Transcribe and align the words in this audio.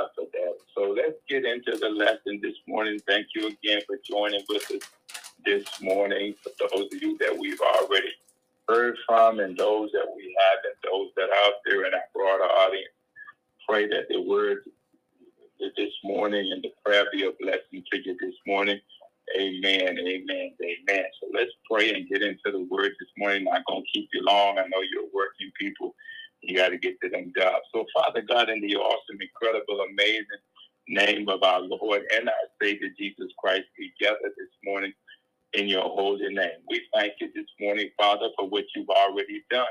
God 0.00 0.10
for 0.14 0.24
that. 0.32 0.54
So 0.76 0.94
let's 0.96 1.18
get 1.28 1.44
into 1.44 1.76
the 1.78 1.88
lesson 1.88 2.40
this 2.42 2.56
morning. 2.66 2.98
Thank 3.06 3.28
you 3.34 3.48
again 3.48 3.80
for 3.86 3.98
joining 4.04 4.42
with 4.48 4.70
us 4.70 4.82
this 5.44 5.66
morning. 5.80 6.34
For 6.42 6.52
those 6.60 6.88
of 6.92 7.02
you 7.02 7.16
that 7.18 7.36
we've 7.38 7.60
already 7.60 8.10
heard 8.68 8.96
from 9.06 9.40
and 9.40 9.56
those 9.56 9.90
that 9.92 10.06
we 10.16 10.36
haven't, 10.40 10.76
those 10.84 11.10
that 11.16 11.30
are 11.30 11.46
out 11.46 11.54
there 11.66 11.86
in 11.86 11.94
our 11.94 12.00
broader 12.14 12.44
audience, 12.44 12.94
pray 13.68 13.86
that 13.88 14.06
the 14.08 14.22
word 14.22 14.58
this 15.76 15.92
morning 16.04 16.52
and 16.52 16.62
the 16.62 16.70
prayer 16.84 17.04
be 17.12 17.26
a 17.26 17.32
blessing 17.40 17.84
to 17.92 17.98
you 18.04 18.16
this 18.20 18.34
morning. 18.46 18.80
Amen, 19.38 19.98
amen, 19.98 20.52
amen. 20.62 21.04
So 21.20 21.28
let's 21.34 21.52
pray 21.70 21.94
and 21.94 22.08
get 22.08 22.22
into 22.22 22.50
the 22.52 22.66
word 22.70 22.92
this 23.00 23.10
morning. 23.18 23.44
Not 23.44 23.64
going 23.66 23.82
to 23.82 23.90
keep 23.92 24.08
you 24.12 24.22
long. 24.24 24.58
I 24.58 24.62
know 24.62 24.82
you're 24.92 25.10
working 25.14 25.50
people. 25.58 25.94
You 26.42 26.56
got 26.56 26.70
to 26.70 26.78
get 26.78 27.00
to 27.02 27.10
them 27.10 27.32
jobs. 27.36 27.64
So, 27.74 27.86
Father 27.94 28.22
God, 28.22 28.50
in 28.50 28.60
the 28.62 28.76
awesome, 28.76 29.18
incredible, 29.20 29.80
amazing 29.90 30.24
name 30.88 31.28
of 31.28 31.42
our 31.42 31.60
Lord 31.60 32.02
and 32.16 32.28
our 32.28 32.48
Savior 32.62 32.88
Jesus 32.98 33.30
Christ, 33.38 33.66
together 33.78 34.18
this 34.38 34.50
morning 34.64 34.92
in 35.54 35.68
your 35.68 35.84
holy 35.84 36.28
name. 36.34 36.60
We 36.70 36.82
thank 36.94 37.14
you 37.20 37.30
this 37.34 37.46
morning, 37.60 37.90
Father, 37.98 38.28
for 38.38 38.48
what 38.48 38.66
you've 38.76 38.90
already 38.90 39.44
done. 39.50 39.66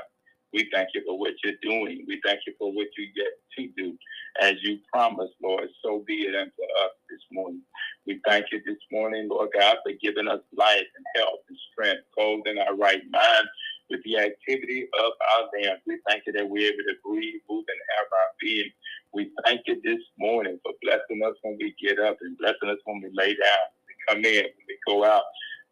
We 0.52 0.68
thank 0.74 0.90
you 0.94 1.02
for 1.06 1.18
what 1.18 1.34
you're 1.44 1.54
doing. 1.62 2.06
We 2.08 2.20
thank 2.26 2.40
you 2.48 2.54
for 2.58 2.72
what 2.72 2.88
you 2.98 3.08
yet 3.16 3.28
to 3.58 3.68
do. 3.78 3.98
As 4.42 4.56
you 4.62 4.80
promised, 4.92 5.34
Lord, 5.42 5.68
so 5.84 6.04
be 6.06 6.22
it 6.22 6.34
unto 6.36 6.50
us 6.84 6.92
this 7.10 7.20
morning. 7.32 7.62
We 8.08 8.20
thank 8.26 8.46
you 8.52 8.60
this 8.66 8.78
morning, 8.92 9.28
Lord 9.30 9.50
God, 9.58 9.78
for 9.84 9.92
giving 10.02 10.28
us 10.28 10.40
life 10.58 10.86
and 10.96 11.06
health 11.16 11.40
and 11.48 11.58
strength, 11.72 12.02
clothing 12.18 12.58
our 12.58 12.76
right 12.76 13.02
mind 13.12 13.48
with 13.90 14.02
the 14.04 14.18
activity 14.18 14.84
of 14.98 15.12
our 15.34 15.48
limbs. 15.54 15.82
We 15.86 15.98
thank 16.08 16.24
you 16.26 16.34
that 16.34 16.48
we're 16.48 16.68
able 16.72 16.84
to 16.88 16.96
breathe, 17.04 17.42
move, 17.50 17.66
and 17.68 17.80
have 17.98 18.08
our 18.12 18.30
being. 18.40 18.70
We 19.14 19.30
thank 19.44 19.62
you 19.66 19.80
this 19.84 20.00
morning 20.18 20.60
for 20.64 20.72
blessing 20.82 21.22
us 21.26 21.36
when 21.42 21.58
we 21.60 21.74
get 21.82 21.98
up 22.00 22.18
and 22.22 22.38
blessing 22.38 22.70
us 22.70 22.78
when 22.84 23.02
we 23.02 23.10
lay 23.14 23.34
down, 23.34 23.66
we 23.88 23.94
come 24.08 24.24
in, 24.24 24.44
when 24.44 24.66
we 24.68 24.78
go 24.86 25.04
out. 25.04 25.24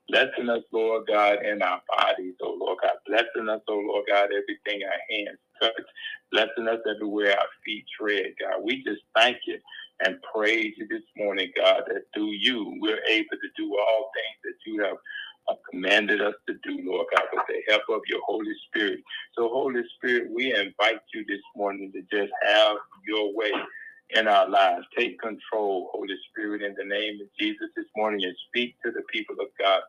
Blessing 0.09 0.51
us, 0.51 0.63
Lord 0.73 1.07
God, 1.09 1.45
in 1.47 1.63
our 1.63 1.81
bodies, 1.97 2.35
oh 2.43 2.57
Lord 2.61 2.79
God. 2.83 2.93
Blessing 3.07 3.49
us, 3.49 3.63
oh 3.69 3.81
Lord 3.89 4.05
God, 4.09 4.29
everything 4.33 4.83
our 4.87 5.01
hands 5.11 5.39
touch. 5.61 5.87
Blessing 6.33 6.69
us 6.69 6.81
everywhere 6.91 7.33
our 7.39 7.49
feet 7.65 7.87
tread, 7.99 8.35
God. 8.41 8.63
We 8.65 8.85
just 8.85 9.03
thank 9.17 9.39
you 9.47 9.59
and 10.05 10.17
praise 10.35 10.75
you 10.77 10.87
this 10.91 11.03
morning, 11.17 11.51
God, 11.57 11.85
that 11.89 12.03
through 12.15 12.33
you 12.33 12.77
we're 12.81 13.03
able 13.09 13.37
to 13.41 13.49
do 13.57 13.77
all 13.79 14.11
things 14.15 14.39
that 14.45 14.71
you 14.71 14.85
have 14.85 14.99
uh, 15.51 15.55
commanded 15.71 16.23
us 16.23 16.35
to 16.49 16.55
do, 16.65 16.81
Lord 16.85 17.07
God, 17.17 17.27
with 17.35 17.45
the 17.49 17.63
help 17.73 17.83
of 17.91 18.03
your 18.09 18.21
Holy 18.27 18.55
Spirit. 18.69 19.01
So, 19.37 19.49
Holy 19.51 19.83
Spirit, 19.97 20.31
we 20.35 20.55
invite 20.55 21.01
you 21.15 21.25
this 21.29 21.43
morning 21.57 21.93
to 21.95 22.03
just 22.17 22.33
have 22.47 22.77
your 23.07 23.35
way 23.35 23.53
in 24.11 24.29
our 24.29 24.49
lives. 24.49 24.87
Take 24.99 25.21
control, 25.21 25.91
Holy 25.93 26.17
Spirit, 26.31 26.63
in 26.63 26.75
the 26.79 26.85
name 26.87 27.21
of 27.23 27.29
Jesus 27.41 27.69
this 27.77 27.87
morning 27.97 28.25
and 28.25 28.37
speak 28.49 28.77
to 28.85 28.93
the 28.93 29.03
people 29.13 29.37
of 29.41 29.49
God. 29.61 29.83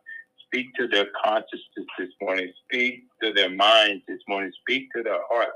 Speak 0.46 0.68
to 0.78 0.88
their 0.88 1.06
consciousness 1.24 1.86
this 1.98 2.10
morning. 2.22 2.52
Speak 2.66 3.04
to 3.22 3.32
their 3.34 3.50
minds 3.50 4.04
this 4.08 4.20
morning. 4.28 4.52
Speak 4.62 4.88
to 4.96 5.02
their 5.02 5.20
hearts. 5.30 5.52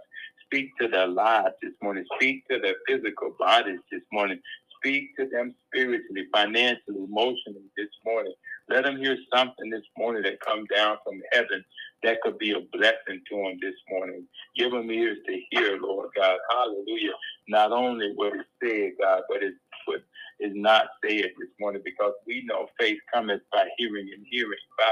Speak 0.47 0.71
to 0.81 0.89
their 0.89 1.09
lives 1.09 1.55
this 1.63 1.73
morning. 1.83 2.05
Speak 2.17 2.45
to 2.51 2.61
their 2.61 2.77
physical 2.89 3.35
bodies 3.39 3.81
this 3.93 4.03
morning. 4.13 4.41
Speak 4.79 5.17
to 5.19 5.29
them 5.31 5.55
spiritually, 5.69 6.27
financially, 6.33 7.05
emotionally 7.09 7.67
this 7.77 7.89
morning. 8.07 8.35
Let 8.71 8.85
them 8.85 8.99
hear 8.99 9.17
something 9.35 9.71
this 9.71 9.85
morning 9.99 10.23
that 10.25 10.41
come 10.41 10.67
down 10.75 10.99
from 11.05 11.21
heaven 11.33 11.65
that 12.03 12.21
could 12.23 12.39
be 12.39 12.53
a 12.53 12.61
blessing 12.77 13.23
to 13.31 13.37
them 13.37 13.59
this 13.63 13.75
morning. 13.91 14.27
Give 14.57 14.73
them 14.73 14.91
ears 14.91 15.19
to 15.27 15.41
hear, 15.51 15.79
Lord 15.81 16.11
God. 16.17 16.39
Hallelujah. 16.51 17.13
Not 17.49 17.73
only 17.73 18.13
what 18.15 18.35
is 18.35 18.47
said, 18.63 18.93
God, 19.01 19.23
but 19.29 19.43
it's 19.43 19.57
what 19.87 20.03
is 20.41 20.53
not 20.55 20.87
said 21.05 21.25
this 21.39 21.51
morning 21.61 21.83
because 21.85 22.15
we 22.27 22.45
know 22.47 22.69
faith 22.79 22.99
cometh 23.13 23.43
by 23.53 23.69
hearing 23.79 24.11
and 24.17 24.27
hearing 24.31 24.59
by 24.79 24.85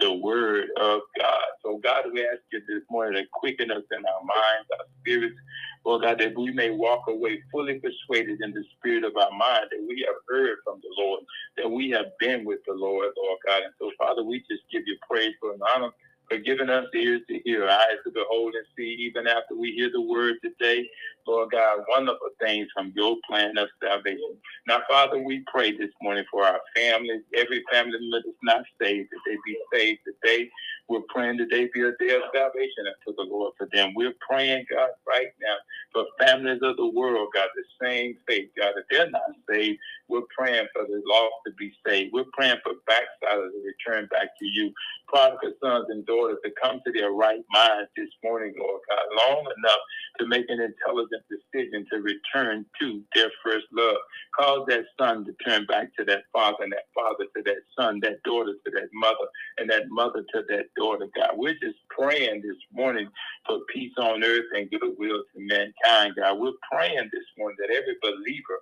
the 0.00 0.12
word 0.12 0.68
of 0.80 1.00
God. 1.18 1.46
So, 1.62 1.78
God, 1.78 2.04
we 2.12 2.22
ask 2.22 2.40
you 2.52 2.60
this 2.68 2.82
morning 2.90 3.22
to 3.22 3.28
quicken 3.32 3.70
us 3.70 3.82
in 3.90 3.98
our 3.98 4.20
minds, 4.24 4.68
our 4.78 4.86
spirits, 5.00 5.36
Lord 5.84 6.02
God, 6.02 6.18
that 6.20 6.38
we 6.38 6.52
may 6.52 6.70
walk 6.70 7.04
away 7.08 7.42
fully 7.52 7.80
persuaded 7.80 8.40
in 8.42 8.52
the 8.52 8.64
spirit 8.76 9.04
of 9.04 9.16
our 9.16 9.30
mind 9.30 9.66
that 9.70 9.84
we 9.86 10.04
have 10.06 10.16
heard 10.28 10.58
from 10.64 10.80
the 10.82 11.02
Lord, 11.02 11.20
that 11.56 11.70
we 11.70 11.90
have 11.90 12.06
been 12.20 12.44
with 12.44 12.60
the 12.66 12.74
Lord, 12.74 13.10
Lord 13.16 13.38
God. 13.46 13.62
And 13.62 13.74
so, 13.78 13.90
Father, 13.98 14.24
we 14.24 14.40
just 14.50 14.62
give 14.72 14.82
you 14.86 14.96
praise 15.08 15.34
for 15.40 15.52
an 15.54 15.60
honor 15.74 15.90
for 16.30 16.38
giving 16.38 16.70
us 16.70 16.86
ears 16.94 17.22
to 17.28 17.40
hear, 17.44 17.68
eyes 17.68 17.98
to 18.04 18.12
behold 18.12 18.54
and 18.54 18.66
see, 18.76 18.96
even 19.00 19.26
after 19.26 19.56
we 19.56 19.72
hear 19.72 19.90
the 19.92 20.00
word 20.00 20.36
today. 20.42 20.88
Lord 21.26 21.52
God, 21.52 21.80
wonderful 21.88 22.30
things 22.40 22.68
from 22.74 22.92
your 22.96 23.16
plan 23.28 23.58
of 23.58 23.68
salvation. 23.82 24.36
Now, 24.66 24.80
Father, 24.88 25.18
we 25.18 25.44
pray 25.52 25.76
this 25.76 25.90
morning 26.02 26.24
for 26.30 26.44
our 26.44 26.60
families, 26.76 27.22
every 27.36 27.64
family 27.72 27.98
member 28.00 28.22
that's 28.24 28.38
not 28.42 28.64
saved, 28.80 29.08
that 29.12 29.20
they 29.26 29.36
be 29.46 29.58
saved 29.72 30.00
today. 30.06 30.50
We're 30.88 31.02
praying 31.08 31.38
today 31.38 31.70
be 31.74 31.82
a 31.82 31.92
day 31.98 32.14
of 32.16 32.22
salvation 32.34 32.84
unto 32.86 33.16
the 33.16 33.24
Lord 33.24 33.54
for 33.58 33.68
them. 33.72 33.94
We're 33.96 34.14
praying, 34.28 34.66
God, 34.70 34.90
right 35.08 35.28
now 35.42 35.56
for 35.92 36.04
families 36.20 36.60
of 36.62 36.76
the 36.76 36.88
world, 36.88 37.28
God, 37.34 37.48
the 37.54 37.86
same 37.86 38.16
faith, 38.28 38.50
God, 38.58 38.74
if 38.76 38.84
they're 38.90 39.10
not 39.10 39.22
saved, 39.50 39.78
we're 40.08 40.28
praying 40.36 40.66
for 40.74 40.84
the 40.86 41.02
lost 41.06 41.34
to 41.46 41.52
be 41.58 41.72
saved. 41.86 42.12
We're 42.12 42.30
praying 42.34 42.58
for 42.64 42.74
backsliders 42.86 43.52
to 43.52 43.60
return 43.64 44.08
back 44.10 44.28
to 44.38 44.46
you. 44.46 44.72
Prodigal 45.08 45.52
sons 45.62 45.86
and 45.90 46.06
daughters 46.06 46.38
to 46.44 46.52
come 46.62 46.80
to 46.86 46.92
their 46.92 47.12
right 47.12 47.42
minds 47.52 47.90
this 47.96 48.10
morning, 48.24 48.54
Lord 48.58 48.82
God, 48.88 49.06
long 49.28 49.46
enough 49.58 49.80
to 50.20 50.26
make 50.26 50.46
an 50.48 50.60
intelligent 50.60 51.22
decision 51.30 51.86
to 51.92 51.98
return 52.02 52.66
to 52.80 53.02
their 53.14 53.30
first 53.44 53.66
love. 53.72 53.96
Cause 54.38 54.66
that 54.68 54.84
son 54.98 55.24
to 55.26 55.32
turn 55.46 55.66
back 55.66 55.94
to 55.98 56.04
that 56.06 56.24
father, 56.32 56.58
and 56.64 56.72
that 56.72 56.86
father 56.94 57.26
to 57.36 57.42
that 57.44 57.62
son, 57.78 58.00
that 58.02 58.22
daughter 58.24 58.52
to 58.64 58.70
that 58.72 58.88
mother, 58.94 59.26
and 59.58 59.70
that 59.70 59.84
mother 59.90 60.24
to 60.34 60.42
that 60.50 60.66
daughter, 60.76 61.06
God. 61.16 61.32
We're 61.36 61.54
just 61.54 61.78
praying 61.90 62.42
this 62.42 62.58
morning 62.72 63.08
for 63.46 63.60
peace 63.72 63.92
on 63.98 64.24
earth 64.24 64.46
and 64.54 64.70
goodwill 64.70 65.22
to 65.34 65.40
mankind, 65.40 66.14
God. 66.16 66.38
We're 66.40 66.52
praying 66.70 67.10
this 67.12 67.24
morning 67.38 67.56
that 67.60 67.74
every 67.74 67.96
believer 68.02 68.60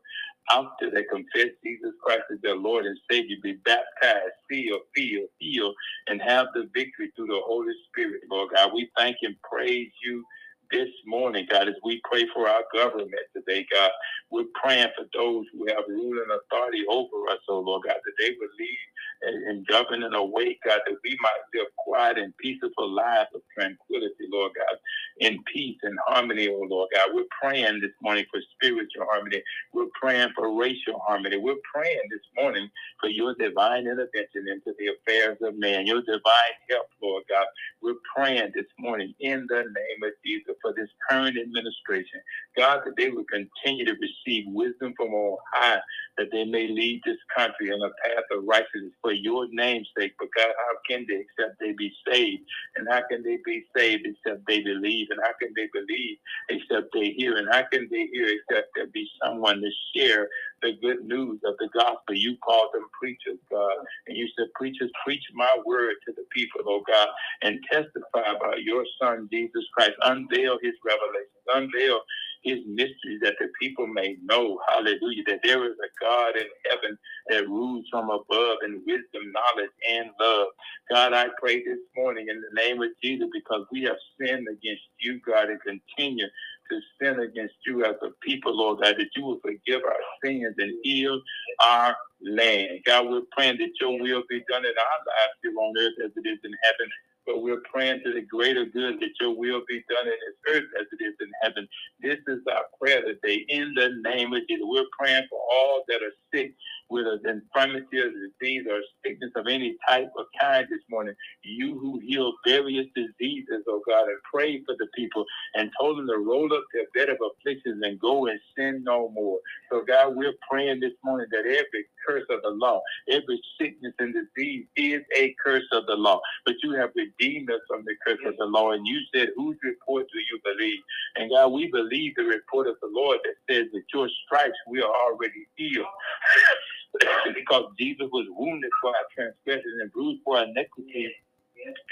out 0.53 0.73
they 0.91 1.05
confess 1.05 1.50
Jesus 1.65 1.93
Christ 2.03 2.25
as 2.33 2.41
their 2.43 2.56
Lord 2.56 2.87
and 2.87 2.99
Savior 3.11 3.37
be 3.43 3.55
baptized, 3.65 4.35
seal, 4.50 4.81
feel, 4.94 5.27
heal, 5.39 5.75
and 6.09 6.21
have 6.23 6.47
the 6.55 6.69
victory 6.75 7.12
through 7.17 7.29
the 7.29 7.41
Holy 7.44 7.75
Spirit, 7.89 8.23
Lord 8.31 8.50
God. 8.55 8.73
We 8.75 8.91
thank 8.97 9.17
and 9.23 9.37
praise 9.43 9.91
you 10.05 10.25
this 10.73 10.89
morning, 11.06 11.47
God, 11.50 11.69
as 11.69 11.75
we 11.85 12.00
pray 12.11 12.27
for 12.35 12.49
our 12.49 12.62
government 12.75 13.12
today, 13.37 13.67
God. 13.73 13.91
We're 14.31 14.47
praying 14.62 14.89
for 14.97 15.06
those 15.15 15.47
who 15.53 15.67
have 15.69 15.85
ruling 15.89 16.27
authority 16.31 16.85
over 16.91 17.29
us, 17.31 17.39
oh 17.49 17.61
Lord 17.61 17.85
God, 17.87 17.97
that 18.05 18.12
they 18.21 18.31
will 18.39 18.49
lead 18.59 18.79
and, 19.22 19.44
and 19.48 19.66
govern 19.66 20.02
in 20.02 20.14
a 20.14 20.24
way, 20.24 20.58
God, 20.66 20.80
that 20.86 20.96
we 21.04 21.19
might 21.22 21.42
live 21.60 21.69
quiet 21.78 22.19
and 22.19 22.36
peaceful 22.38 22.90
lives 22.90 23.30
of 23.34 23.42
tranquility, 23.58 24.26
Lord 24.32 24.52
God, 24.56 24.78
in 25.20 25.42
peace 25.52 25.78
and 25.82 25.98
harmony, 26.06 26.48
oh 26.48 26.66
Lord 26.69 26.90
God. 26.94 27.10
We're 27.14 27.24
praying 27.42 27.80
this 27.80 27.92
morning 28.02 28.26
for 28.32 28.40
spiritual 28.54 29.06
harmony. 29.10 29.42
We're 29.74 29.90
praying 30.00 30.30
for 30.36 30.54
racial 30.56 31.00
harmony. 31.06 31.38
We're 31.38 31.62
praying 31.74 32.02
this 32.10 32.20
morning 32.36 32.69
for 33.00 33.08
your 33.10 33.34
divine 33.34 33.86
intervention 33.86 34.46
into 34.48 34.76
the 34.78 34.88
affairs 34.96 35.38
of 35.42 35.58
man, 35.58 35.86
your 35.86 36.02
divine 36.02 36.54
help, 36.70 36.88
Lord 37.02 37.24
God. 37.28 37.46
We're 37.82 37.96
praying 38.16 38.52
this 38.54 38.66
morning 38.78 39.14
in 39.20 39.46
the 39.48 39.58
name 39.64 40.02
of 40.04 40.12
Jesus 40.24 40.56
for 40.62 40.74
this 40.76 40.88
current 41.10 41.38
administration. 41.38 42.20
God, 42.56 42.80
that 42.86 42.96
they 42.96 43.10
will 43.10 43.24
continue 43.24 43.84
to 43.86 43.94
receive 44.00 44.44
wisdom 44.48 44.94
from 44.96 45.14
on 45.14 45.38
high, 45.54 45.80
that 46.19 46.28
they 46.32 46.44
may 46.44 46.69
lead 46.69 47.02
this 47.04 47.19
country 47.36 47.69
in 47.69 47.80
a 47.82 47.90
path 48.04 48.24
of 48.32 48.44
righteousness 48.44 48.92
for 49.02 49.12
for 49.12 49.17
your 49.17 49.47
name's 49.50 49.88
sake. 49.99 50.14
But 50.19 50.29
God, 50.37 50.49
how 50.56 50.79
can 50.88 51.06
they 51.09 51.25
except 51.25 51.61
they 51.61 51.73
be 51.73 51.93
saved? 52.11 52.43
And 52.76 52.88
how 52.91 53.03
can 53.11 53.23
they 53.23 53.38
be 53.44 53.64
saved 53.76 54.06
except 54.06 54.47
they 54.47 54.62
believe? 54.62 55.09
And 55.11 55.20
how 55.23 55.32
can 55.41 55.53
they 55.55 55.69
believe 55.73 56.17
except 56.49 56.88
they 56.94 57.11
hear? 57.11 57.37
And 57.37 57.49
how 57.53 57.64
can 57.70 57.88
they 57.91 58.09
hear 58.12 58.29
except 58.29 58.69
there 58.75 58.87
be 58.87 59.09
someone 59.23 59.61
to 59.61 59.70
share 59.94 60.29
the 60.62 60.73
good 60.81 61.05
news 61.05 61.41
of 61.44 61.55
the 61.59 61.69
gospel? 61.75 62.14
You 62.14 62.37
call 62.38 62.70
them 62.73 62.87
preachers, 62.99 63.38
God. 63.50 63.73
And 64.06 64.17
you 64.17 64.29
said, 64.38 64.47
preachers, 64.55 64.91
preach 65.05 65.25
my 65.35 65.50
word 65.67 65.97
to 66.06 66.15
the 66.17 66.25
people, 66.32 66.62
oh 66.67 66.82
God, 66.87 67.08
and 67.43 67.61
testify 67.70 68.32
about 68.35 68.62
your 68.62 68.85
son, 69.00 69.29
Jesus 69.31 69.65
Christ. 69.75 69.93
Unveil 70.03 70.58
his 70.62 70.75
revelations. 70.85 71.29
Unveil 71.55 72.00
his 72.43 72.61
mysteries 72.67 73.21
that 73.23 73.37
the 73.41 73.49
people 73.61 73.87
may 73.87 74.17
know, 74.25 74.59
hallelujah, 74.69 75.25
that 75.29 75.41
there 75.44 75.65
is 75.65 75.73
a 75.73 76.05
God 76.05 76.37
in 76.37 76.47
heaven 76.71 76.99
that 77.29 77.49
rules 77.49 77.87
from 77.91 78.11
above 78.11 78.59
in 78.65 78.83
wisdom, 78.87 79.33
knowledge, 79.33 79.71
and 79.91 80.11
love. 80.21 80.49
God, 80.91 81.15
I 81.15 81.29
pray 81.41 81.59
this 81.65 81.79
morning 81.97 82.29
in 82.31 82.41
the 82.41 82.61
name 82.62 82.83
of 82.83 82.91
Jesus 83.03 83.29
because 83.33 83.67
we 83.73 83.83
have 83.85 83.97
sinned 84.21 84.49
against 84.49 84.83
you, 85.00 85.21
God, 85.27 85.49
and 85.50 85.61
continue 85.62 86.27
to 86.71 86.81
sin 87.00 87.21
against 87.21 87.55
you 87.67 87.85
as 87.85 87.97
a 88.03 88.11
people, 88.23 88.56
Lord 88.56 88.81
God, 88.83 88.97
that 88.99 89.11
you 89.17 89.25
will 89.25 89.41
forgive 89.43 89.83
our 89.85 89.97
sins 90.25 90.55
and 90.59 90.73
heal 90.83 91.21
our 91.65 91.97
land. 92.23 92.81
God, 92.87 93.09
we're 93.11 93.23
praying 93.33 93.59
that 93.59 93.73
your 93.81 94.00
will 94.00 94.23
be 94.29 94.43
done 94.50 94.65
in 94.65 94.73
our 94.73 95.00
lives 95.06 95.39
here 95.43 95.53
on 95.59 95.75
earth 95.79 95.94
as 96.06 96.12
it 96.17 96.29
is 96.29 96.39
in 96.44 96.53
heaven 96.62 96.91
but 97.26 97.42
we're 97.42 97.62
praying 97.72 98.00
to 98.04 98.12
the 98.12 98.22
greater 98.22 98.66
good 98.66 99.00
that 99.00 99.10
your 99.20 99.36
will 99.36 99.62
be 99.69 99.82
done 99.88 100.06
in 100.06 100.12
this 100.12 100.54
earth 100.56 100.69
as 100.80 100.86
it 100.92 101.04
is 101.04 101.14
in 101.20 101.30
heaven. 101.42 101.69
This 102.00 102.19
is 102.28 102.40
our 102.50 102.64
prayer 102.80 103.02
today 103.02 103.44
in 103.48 103.74
the 103.74 103.90
name 104.08 104.32
of 104.32 104.42
Jesus. 104.48 104.64
We're 104.69 104.84
praying 104.98 105.24
for 105.30 105.40
all 105.52 105.84
that 105.88 106.02
are 106.02 106.12
sick 106.34 106.54
with 106.93 107.06
an 107.09 107.21
infirmity 107.27 107.99
or 107.99 108.11
disease 108.11 108.67
or 108.71 108.81
sickness 109.05 109.33
of 109.37 109.49
any 109.49 109.77
type 109.89 110.11
or 110.17 110.27
kind 110.41 110.67
this 110.71 110.83
morning. 110.91 111.15
You 111.44 111.79
who 111.79 112.00
heal 112.00 112.35
various 112.47 112.87
diseases, 112.97 113.65
oh 113.69 113.83
God, 113.89 114.05
and 114.09 114.19
pray 114.33 114.62
for 114.67 114.77
the 114.79 114.89
people 114.97 115.25
and 115.55 115.71
told 115.81 115.99
them 115.99 116.09
to 116.09 116.19
roll 116.19 116.53
up 116.55 116.65
their 116.75 116.87
bed 116.94 117.11
of 117.12 117.19
afflictions 117.23 117.83
and 117.85 118.00
go 118.00 118.29
and 118.29 118.41
sin 118.56 118.83
no 118.85 119.11
more. 119.11 119.39
So 119.73 119.83
God, 119.87 120.17
we're 120.17 120.35
praying 120.50 120.81
this 120.81 120.93
morning 121.05 121.29
that 121.33 121.47
every 121.47 121.87
curse 122.09 122.27
of 122.31 122.43
the 122.43 122.50
law, 122.50 122.83
every 123.11 123.41
sickness 123.61 123.94
and 123.99 124.15
disease 124.15 124.67
is 124.77 125.03
a 125.17 125.35
curse 125.44 125.67
of 125.73 125.87
the 125.87 125.97
law. 125.97 126.21
But 126.47 126.56
you 126.62 126.73
have 126.75 126.91
redeemed 126.97 127.50
us 127.50 127.61
from 127.69 127.85
the 127.87 127.94
curse 128.06 128.21
of 128.27 128.37
the 128.39 128.47
law. 128.47 128.73
And 128.73 128.87
you 128.87 129.00
said, 129.15 129.31
whose 129.37 129.56
report 129.65 130.06
do 130.12 130.21
you 130.21 130.41
believe? 130.44 130.81
And 131.17 131.31
God, 131.31 131.49
we 131.53 131.69
believe 131.71 132.15
the 132.17 132.25
report 132.25 132.69
of 132.69 132.77
the 132.83 132.91
Lord 132.93 133.19
that 133.25 133.55
says 133.55 133.67
that 133.73 133.83
your 133.94 134.09
stripes 134.27 134.59
we 134.69 134.83
are 134.83 134.93
already 135.06 135.47
healed. 135.56 135.87
because 137.35 137.65
Jesus 137.79 138.09
was 138.12 138.27
wounded 138.31 138.71
for 138.81 138.91
our 138.91 139.05
transgressions 139.15 139.81
and 139.81 139.93
bruised 139.93 140.23
for 140.25 140.39
our 140.39 140.44
iniquities. 140.44 141.11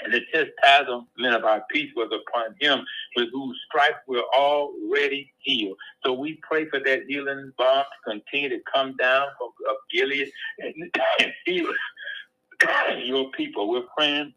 And 0.03 0.13
the 0.13 0.21
chastisement 0.33 1.35
of 1.35 1.45
our 1.45 1.63
peace 1.71 1.91
was 1.95 2.11
upon 2.11 2.55
him, 2.59 2.85
with 3.15 3.29
whose 3.31 3.57
stripes 3.67 3.99
we're 4.07 4.21
already 4.37 5.31
healed. 5.39 5.77
So 6.03 6.13
we 6.13 6.39
pray 6.41 6.65
for 6.69 6.79
that 6.79 7.03
healing 7.07 7.53
balm 7.57 7.85
to 7.85 8.11
continue 8.11 8.49
to 8.49 8.59
come 8.73 8.95
down 8.97 9.27
from 9.37 9.49
of 9.69 9.77
Gilead 9.93 10.29
and, 10.59 10.75
and 11.19 11.33
heal 11.45 11.67
your 13.05 13.31
people. 13.31 13.69
We're 13.69 13.87
praying 13.97 14.33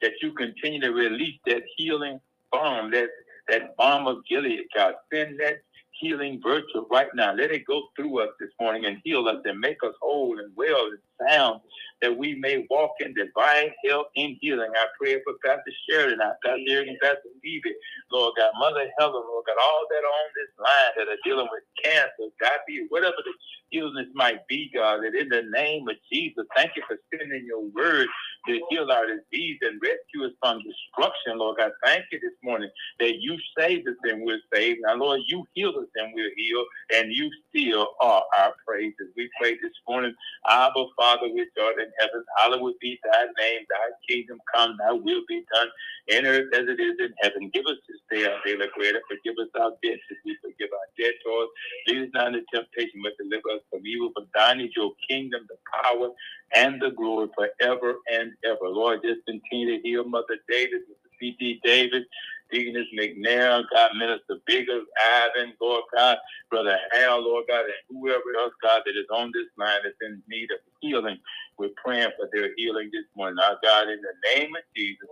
that 0.00 0.12
you 0.22 0.32
continue 0.32 0.80
to 0.80 0.90
release 0.90 1.38
that 1.46 1.62
healing 1.76 2.20
balm, 2.50 2.90
that 2.92 3.08
that 3.48 3.76
balm 3.76 4.06
of 4.06 4.24
Gilead, 4.28 4.64
God. 4.74 4.94
Send 5.12 5.38
that 5.40 5.62
healing 6.02 6.40
virtue 6.42 6.84
right 6.90 7.08
now. 7.14 7.32
Let 7.32 7.52
it 7.52 7.64
go 7.66 7.84
through 7.96 8.24
us 8.24 8.30
this 8.40 8.50
morning 8.60 8.86
and 8.86 8.98
heal 9.04 9.28
us 9.28 9.38
and 9.44 9.58
make 9.60 9.78
us 9.84 9.94
whole 10.02 10.38
and 10.40 10.52
well 10.56 10.86
and 10.86 10.98
sound 11.28 11.60
that 12.02 12.16
we 12.16 12.34
may 12.34 12.66
walk 12.70 12.92
in 13.00 13.14
divine 13.14 13.70
health 13.88 14.08
and 14.16 14.36
healing. 14.40 14.70
I 14.74 14.86
pray 15.00 15.16
for 15.24 15.34
Pastor 15.44 15.72
Sheridan, 15.88 16.20
our 16.20 16.36
Pastor 16.44 16.62
Sheridan, 16.68 16.98
Pastor 17.02 17.30
Phoebe, 17.42 17.74
Lord 18.12 18.34
God, 18.38 18.52
Mother 18.58 18.88
Helen, 18.98 19.22
Lord 19.26 19.44
God, 19.46 19.56
all 19.62 19.86
that 19.90 20.04
are 20.04 20.06
on 20.06 20.30
this 20.36 20.52
line 20.58 20.92
that 20.98 21.12
are 21.12 21.20
dealing 21.24 21.48
with 21.50 21.62
cancer, 21.84 22.30
diabetes, 22.40 22.86
whatever 22.90 23.16
the 23.24 23.78
illness 23.78 24.08
might 24.14 24.46
be, 24.48 24.70
God, 24.74 25.00
that 25.04 25.14
in 25.14 25.28
the 25.28 25.42
name 25.52 25.88
of 25.88 25.96
Jesus, 26.12 26.44
thank 26.56 26.72
you 26.76 26.82
for 26.88 26.98
sending 27.16 27.44
your 27.46 27.62
word 27.70 28.06
to 28.48 28.60
heal 28.70 28.90
our 28.90 29.06
disease 29.06 29.58
and 29.62 29.80
rescue 29.82 30.26
us 30.26 30.32
from 30.40 30.60
destruction, 30.62 31.38
Lord 31.38 31.58
God. 31.58 31.72
Thank 31.84 32.04
you 32.12 32.20
this 32.20 32.32
morning 32.42 32.70
that 33.00 33.14
you 33.20 33.36
saved 33.58 33.88
us 33.88 33.94
and 34.04 34.24
we're 34.24 34.40
saved. 34.54 34.80
Now, 34.86 34.94
Lord, 34.94 35.20
you 35.26 35.44
healed 35.54 35.76
us 35.76 35.88
and 35.96 36.12
we're 36.14 36.32
healed, 36.36 36.66
and 36.94 37.12
you 37.12 37.30
still 37.50 37.88
are 38.00 38.22
our 38.38 38.54
praises. 38.66 39.12
We 39.16 39.28
pray 39.40 39.54
this 39.54 39.72
morning, 39.88 40.14
Abba, 40.48 40.84
Father, 40.96 41.11
which 41.22 41.50
art 41.60 41.76
in 41.80 41.90
heaven, 42.00 42.24
hallowed 42.38 42.74
be 42.80 42.98
thy 43.04 43.24
name, 43.40 43.62
thy 43.68 43.88
kingdom 44.08 44.38
come, 44.54 44.76
thy 44.78 44.92
will 44.92 45.22
be 45.28 45.44
done 45.54 45.68
in 46.08 46.26
earth 46.26 46.52
as 46.54 46.66
it 46.68 46.80
is 46.80 46.96
in 47.00 47.14
heaven. 47.22 47.50
Give 47.54 47.66
us 47.66 47.78
this 47.88 48.00
day 48.10 48.26
our 48.26 48.38
daily 48.44 48.66
bread 48.76 48.94
and 48.96 49.04
forgive 49.08 49.36
us 49.40 49.50
our 49.60 49.72
debts 49.82 50.02
as 50.10 50.18
we 50.24 50.36
forgive 50.42 50.70
our 50.72 50.88
debtors. 50.98 51.50
Lead 51.88 52.02
us 52.04 52.10
not 52.14 52.28
into 52.34 52.44
temptation, 52.54 53.02
but 53.02 53.14
deliver 53.18 53.50
us 53.56 53.62
from 53.70 53.86
evil. 53.86 54.12
For 54.14 54.24
thine 54.34 54.60
is 54.60 54.70
your 54.76 54.92
kingdom, 55.08 55.46
the 55.48 55.56
power, 55.82 56.10
and 56.54 56.80
the 56.82 56.90
glory 56.90 57.28
forever 57.34 57.96
and 58.12 58.32
ever. 58.44 58.68
Lord, 58.68 59.00
just 59.04 59.26
continue 59.26 59.76
to 59.76 59.82
heal 59.82 60.04
Mother 60.04 60.38
David, 60.48 60.82
Mr. 60.90 61.10
P.T. 61.20 61.60
David, 61.64 62.04
Deaconess 62.52 62.86
McNair, 62.98 63.64
God, 63.74 63.92
Minister 63.98 64.36
Bigger, 64.46 64.80
Ivan, 65.26 65.54
Lord 65.60 65.84
God, 65.96 66.18
Brother 66.50 66.78
Hal, 66.92 67.22
Lord 67.22 67.46
God, 67.48 67.64
and 67.64 67.74
whoever 67.90 68.22
else, 68.40 68.54
God, 68.62 68.82
that 68.86 68.92
is 68.98 69.06
on 69.12 69.32
this 69.34 69.48
line 69.58 69.80
that's 69.84 69.96
in 70.02 70.22
need 70.28 70.50
of 70.52 70.58
healing. 70.80 71.18
We're 71.58 71.70
praying 71.84 72.12
for 72.18 72.28
their 72.32 72.50
healing 72.56 72.90
this 72.92 73.06
morning. 73.16 73.38
Our 73.40 73.58
God, 73.62 73.88
in 73.88 74.00
the 74.02 74.14
name 74.36 74.50
of 74.56 74.62
Jesus, 74.76 75.08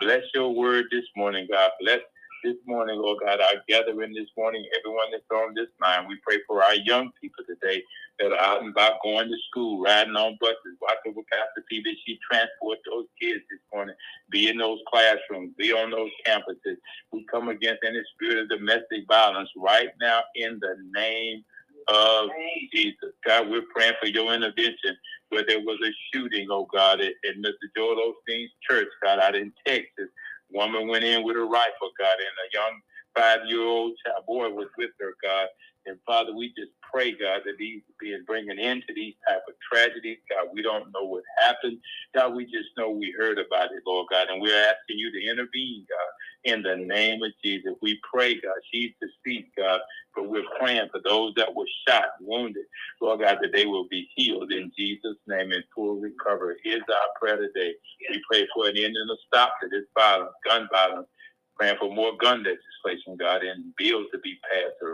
bless 0.00 0.22
your 0.34 0.54
word 0.54 0.86
this 0.92 1.06
morning, 1.16 1.48
God. 1.50 1.70
Bless 1.80 2.00
this 2.44 2.56
morning, 2.66 3.00
Lord 3.00 3.20
God, 3.24 3.40
our 3.40 3.62
gathering 3.68 4.14
this 4.14 4.28
morning, 4.36 4.64
everyone 4.78 5.12
that's 5.12 5.24
on 5.32 5.54
this 5.54 5.68
line. 5.80 6.08
We 6.08 6.18
pray 6.26 6.38
for 6.46 6.62
our 6.62 6.76
young 6.76 7.10
people 7.20 7.44
today 7.46 7.82
that 8.22 8.32
are 8.32 8.40
out 8.40 8.62
and 8.62 8.70
about 8.70 9.02
going 9.02 9.28
to 9.28 9.36
school, 9.50 9.82
riding 9.82 10.16
on 10.16 10.38
buses. 10.40 10.78
Watch 10.80 10.98
over 11.06 11.20
Pastor 11.30 11.64
P 11.68 11.82
that 11.84 11.96
she 12.06 12.18
transport 12.30 12.78
those 12.86 13.06
kids 13.20 13.42
this 13.50 13.60
morning, 13.74 13.96
be 14.30 14.48
in 14.48 14.58
those 14.58 14.78
classrooms, 14.88 15.52
be 15.58 15.72
on 15.72 15.90
those 15.90 16.10
campuses. 16.26 16.76
We 17.12 17.26
come 17.30 17.48
against 17.48 17.82
any 17.86 18.00
spirit 18.14 18.44
of 18.44 18.48
domestic 18.48 19.06
violence 19.08 19.50
right 19.56 19.90
now 20.00 20.22
in 20.36 20.60
the 20.60 20.76
name 20.94 21.44
of 21.88 22.30
Jesus. 22.72 23.12
God, 23.26 23.50
we're 23.50 23.66
praying 23.74 23.94
for 24.00 24.06
your 24.06 24.32
intervention 24.32 24.96
where 25.30 25.44
there 25.46 25.60
was 25.60 25.78
a 25.84 25.90
shooting, 26.12 26.48
oh 26.50 26.68
God, 26.72 27.00
at, 27.00 27.12
at 27.28 27.36
Mr. 27.38 27.66
Joel 27.76 28.14
Osteen's 28.30 28.52
church, 28.68 28.88
God, 29.02 29.18
out 29.18 29.34
in 29.34 29.52
Texas. 29.66 30.08
Woman 30.52 30.86
went 30.88 31.04
in 31.04 31.24
with 31.24 31.36
a 31.36 31.40
rifle, 31.44 31.90
God, 31.98 32.16
and 32.18 32.36
a 32.38 32.54
young 32.54 32.80
five-year-old 33.16 33.92
child 34.04 34.26
boy 34.26 34.50
was 34.50 34.68
with 34.78 34.90
her, 35.00 35.14
God. 35.22 35.48
And 35.86 35.98
Father, 36.06 36.34
we 36.34 36.48
just 36.48 36.70
pray, 36.92 37.12
God, 37.12 37.42
that 37.44 37.56
these 37.58 37.82
be 38.00 38.16
bringing 38.26 38.58
into 38.58 38.88
these 38.94 39.14
type 39.28 39.42
of 39.48 39.54
tragedies. 39.72 40.18
God, 40.28 40.48
we 40.52 40.62
don't 40.62 40.92
know 40.92 41.04
what 41.04 41.22
happened. 41.40 41.78
God, 42.14 42.34
we 42.34 42.44
just 42.44 42.70
know 42.76 42.90
we 42.90 43.14
heard 43.16 43.38
about 43.38 43.72
it, 43.72 43.82
Lord 43.86 44.08
God, 44.10 44.28
and 44.30 44.42
we're 44.42 44.56
asking 44.56 44.98
you 44.98 45.12
to 45.12 45.30
intervene, 45.30 45.86
God, 45.88 46.52
in 46.52 46.62
the 46.62 46.76
name 46.76 47.22
of 47.22 47.32
Jesus. 47.44 47.74
We 47.82 48.00
pray, 48.12 48.34
God, 48.34 48.56
she's 48.72 48.92
deceased, 49.00 49.50
God, 49.56 49.80
but 50.14 50.28
we're 50.28 50.44
praying 50.60 50.88
for 50.92 51.00
those 51.04 51.34
that 51.36 51.54
were 51.54 51.66
shot, 51.88 52.06
wounded, 52.20 52.64
Lord 53.00 53.20
God, 53.20 53.38
that 53.42 53.52
they 53.52 53.66
will 53.66 53.88
be 53.88 54.08
healed 54.14 54.52
in 54.52 54.72
Jesus' 54.76 55.16
name 55.26 55.52
and 55.52 55.64
full 55.74 55.96
recovery. 56.00 56.56
Is 56.64 56.82
our 56.88 57.08
prayer 57.20 57.36
today. 57.38 57.74
We 58.10 58.22
pray 58.30 58.46
for 58.54 58.68
an 58.68 58.76
end 58.76 58.96
and 58.96 59.10
a 59.10 59.16
stop 59.26 59.54
to 59.62 59.68
this 59.68 59.86
violence, 59.96 60.32
gun 60.46 60.68
violence 60.72 61.08
praying 61.56 61.76
for 61.78 61.94
more 61.94 62.16
gun 62.18 62.44
legislation, 62.44 63.16
God, 63.18 63.42
and 63.44 63.74
bills 63.76 64.06
to 64.12 64.18
be 64.18 64.38
passed 64.50 64.74
to 64.80 64.86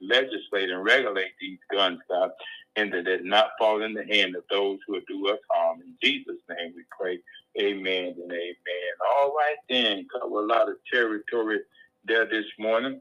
legislate 0.00 0.70
and 0.70 0.84
regulate 0.84 1.32
these 1.40 1.58
guns, 1.72 2.00
God, 2.10 2.30
and 2.76 2.92
that 2.92 3.06
it 3.06 3.24
not 3.24 3.50
fall 3.58 3.82
in 3.82 3.94
the 3.94 4.04
hand 4.04 4.36
of 4.36 4.44
those 4.50 4.78
who 4.86 4.94
will 4.94 5.00
do 5.08 5.28
us 5.28 5.38
harm. 5.50 5.80
In 5.82 5.94
Jesus' 6.02 6.36
name 6.48 6.74
we 6.76 6.84
pray. 6.98 7.18
Amen 7.60 8.14
and 8.22 8.32
amen. 8.32 8.94
All 9.18 9.34
right, 9.34 9.56
then, 9.70 10.06
cover 10.12 10.40
a 10.40 10.46
lot 10.46 10.68
of 10.68 10.76
territory 10.92 11.60
there 12.04 12.26
this 12.26 12.46
morning. 12.58 13.00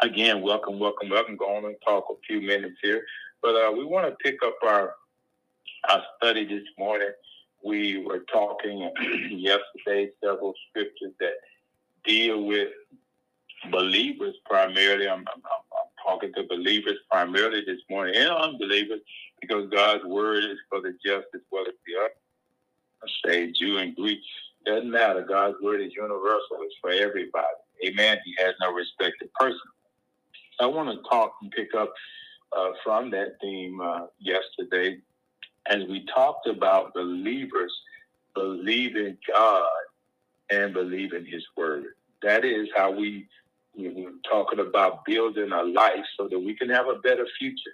Again, 0.00 0.42
welcome, 0.42 0.78
welcome, 0.78 1.10
welcome. 1.10 1.36
Go 1.36 1.56
on 1.56 1.64
and 1.64 1.76
talk 1.86 2.06
a 2.10 2.14
few 2.26 2.40
minutes 2.40 2.76
here. 2.82 3.04
But 3.42 3.56
uh, 3.56 3.72
we 3.72 3.84
want 3.84 4.06
to 4.08 4.16
pick 4.24 4.38
up 4.44 4.56
our 4.64 4.94
our 5.90 6.02
study 6.16 6.46
this 6.46 6.64
morning. 6.78 7.10
We 7.64 8.04
were 8.04 8.24
talking 8.32 8.90
yesterday 9.30 10.10
several 10.22 10.54
scriptures 10.70 11.12
that 11.20 11.34
deal 12.04 12.44
with 12.44 12.68
believers 13.70 14.34
primarily. 14.48 15.08
I'm, 15.08 15.20
I'm, 15.20 15.42
I'm, 15.44 15.88
talking 16.04 16.32
to 16.34 16.44
believers 16.48 16.98
primarily 17.10 17.62
this 17.66 17.80
morning 17.90 18.14
and 18.16 18.30
unbelievers 18.30 19.00
because 19.40 19.70
God's 19.70 20.04
word 20.04 20.44
is 20.44 20.58
for 20.68 20.80
the 20.80 20.92
just 21.04 21.26
as 21.34 21.40
well 21.50 21.64
as 21.66 21.74
the 21.86 22.00
other. 22.00 22.14
I 23.04 23.28
say 23.28 23.52
Jew 23.52 23.78
and 23.78 23.94
Greek. 23.96 24.20
Doesn't 24.64 24.90
matter. 24.90 25.22
God's 25.28 25.56
word 25.62 25.80
is 25.80 25.92
universal. 25.94 26.58
It's 26.60 26.74
for 26.80 26.90
everybody. 26.90 27.46
Amen. 27.86 28.18
He 28.24 28.34
has 28.38 28.54
no 28.60 28.72
respect 28.72 29.14
respected 29.20 29.32
person. 29.34 29.60
I 30.60 30.66
want 30.66 30.88
to 30.90 31.08
talk 31.08 31.34
and 31.42 31.50
pick 31.50 31.74
up 31.74 31.92
uh, 32.56 32.70
from 32.84 33.10
that 33.10 33.36
theme 33.40 33.80
uh, 33.80 34.06
yesterday 34.20 34.98
as 35.66 35.84
we 35.88 36.06
talked 36.14 36.46
about 36.46 36.94
believers 36.94 37.72
believing 38.34 39.16
God 39.28 39.68
and 40.50 40.72
believing 40.72 41.26
His 41.26 41.44
Word. 41.56 41.84
That 42.22 42.44
is 42.44 42.68
how 42.76 42.90
we 42.92 43.26
we're 43.74 44.12
talking 44.28 44.60
about 44.60 45.04
building 45.04 45.52
a 45.52 45.62
life 45.62 46.04
so 46.16 46.28
that 46.28 46.38
we 46.38 46.54
can 46.54 46.68
have 46.70 46.88
a 46.88 46.96
better 46.96 47.26
future. 47.38 47.72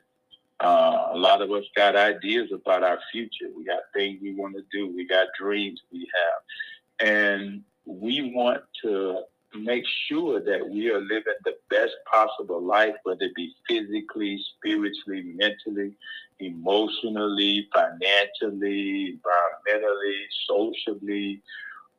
Uh, 0.61 1.11
a 1.13 1.17
lot 1.17 1.41
of 1.41 1.51
us 1.53 1.65
got 1.77 1.97
ideas 1.97 2.51
about 2.53 2.83
our 2.83 2.99
future. 3.13 3.47
We 3.57 3.65
got 3.65 3.83
things 3.95 4.21
we 4.21 4.35
want 4.35 4.57
to 4.57 4.65
do. 4.73 4.93
We 4.95 5.07
got 5.07 5.29
dreams 5.39 5.81
we 5.93 6.09
have. 6.15 7.09
And 7.09 7.63
we 7.85 8.33
want 8.35 8.63
to 8.83 9.23
make 9.55 9.85
sure 10.09 10.41
that 10.41 10.69
we 10.69 10.91
are 10.91 11.01
living 11.01 11.35
the 11.45 11.57
best 11.71 11.95
possible 12.11 12.63
life, 12.63 12.95
whether 13.05 13.25
it 13.25 13.35
be 13.35 13.55
physically, 13.69 14.43
spiritually, 14.57 15.33
mentally, 15.37 15.93
emotionally, 16.41 17.69
financially, 17.75 19.19
environmentally, 19.19 20.25
socially. 20.47 21.41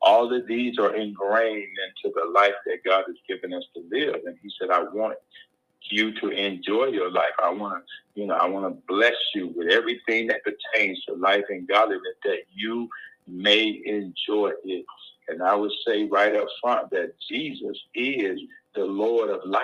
All 0.02 0.34
of 0.34 0.46
these 0.46 0.78
are 0.78 0.94
ingrained 0.94 1.76
into 2.04 2.14
the 2.14 2.30
life 2.32 2.54
that 2.66 2.78
God 2.84 3.04
has 3.06 3.16
given 3.28 3.54
us 3.54 3.64
to 3.74 3.82
live. 3.90 4.16
And 4.26 4.36
He 4.42 4.50
said, 4.60 4.70
I 4.70 4.82
want 4.84 5.16
you 5.90 6.12
to 6.20 6.28
enjoy 6.30 6.86
your 6.86 7.10
life. 7.10 7.32
I 7.42 7.50
want 7.50 7.84
to, 7.84 8.20
you 8.20 8.26
know, 8.26 8.34
I 8.34 8.46
want 8.48 8.66
to 8.66 8.82
bless 8.88 9.14
you 9.34 9.52
with 9.56 9.68
everything 9.70 10.28
that 10.28 10.42
pertains 10.44 11.02
to 11.06 11.14
life 11.14 11.44
and 11.50 11.68
godliness 11.68 12.16
that 12.24 12.40
you 12.54 12.88
may 13.26 13.80
enjoy 13.84 14.52
it. 14.64 14.84
And 15.28 15.42
I 15.42 15.54
would 15.54 15.72
say 15.86 16.04
right 16.06 16.34
up 16.36 16.48
front 16.62 16.90
that 16.90 17.12
Jesus 17.30 17.78
is 17.94 18.40
the 18.74 18.84
Lord 18.84 19.30
of 19.30 19.40
life. 19.46 19.62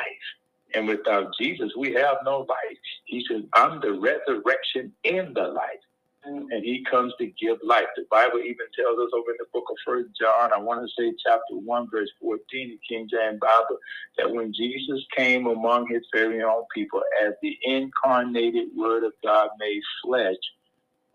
And 0.74 0.88
without 0.88 1.32
Jesus, 1.40 1.72
we 1.76 1.92
have 1.94 2.18
no 2.24 2.40
life. 2.40 2.78
He 3.06 3.24
says, 3.30 3.42
I'm 3.54 3.80
the 3.80 3.92
resurrection 3.92 4.92
and 5.04 5.34
the 5.34 5.48
life. 5.48 5.80
And 6.26 6.64
he 6.64 6.84
comes 6.90 7.12
to 7.18 7.26
give 7.26 7.58
life. 7.64 7.86
The 7.96 8.04
Bible 8.10 8.40
even 8.40 8.66
tells 8.78 8.98
us 8.98 9.10
over 9.14 9.30
in 9.30 9.36
the 9.38 9.46
book 9.52 9.64
of 9.70 9.76
First 9.86 10.08
John, 10.20 10.52
I 10.52 10.58
want 10.58 10.82
to 10.82 10.88
say 11.00 11.14
chapter 11.24 11.54
1, 11.54 11.88
verse 11.90 12.10
14, 12.20 12.40
the 12.52 12.78
King 12.88 13.08
James 13.10 13.38
Bible, 13.40 13.78
that 14.18 14.30
when 14.30 14.52
Jesus 14.52 15.04
came 15.16 15.46
among 15.46 15.88
his 15.88 16.02
very 16.12 16.42
own 16.42 16.64
people 16.74 17.02
as 17.24 17.34
the 17.42 17.56
incarnated 17.64 18.68
word 18.76 19.04
of 19.04 19.12
God 19.22 19.50
made 19.58 19.82
flesh, 20.04 20.36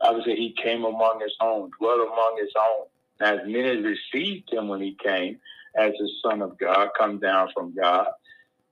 I 0.02 0.12
would 0.12 0.24
say 0.26 0.36
he 0.36 0.56
came 0.62 0.86
among 0.86 1.20
his 1.22 1.36
own, 1.42 1.72
dwelt 1.80 2.02
among 2.02 2.38
his 2.40 2.54
own 2.58 2.88
as 3.22 3.40
many 3.46 3.78
received 3.78 4.52
him 4.52 4.68
when 4.68 4.82
he 4.82 4.98
came 5.04 5.40
as 5.78 5.92
the 5.94 6.10
Son 6.24 6.42
of 6.42 6.58
God, 6.58 6.90
come 7.00 7.20
down 7.20 7.50
from 7.54 7.74
God, 7.76 8.08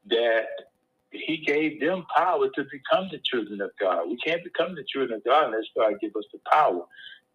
that 0.07 0.47
he 1.11 1.37
gave 1.37 1.79
them 1.79 2.05
power 2.15 2.49
to 2.49 2.65
become 2.71 3.09
the 3.11 3.19
children 3.23 3.61
of 3.61 3.71
God. 3.79 4.07
We 4.09 4.17
can't 4.17 4.43
become 4.43 4.75
the 4.75 4.83
children 4.87 5.17
of 5.17 5.23
God 5.23 5.45
unless 5.47 5.65
God 5.75 5.93
give 6.01 6.15
us 6.15 6.25
the 6.31 6.39
power. 6.51 6.83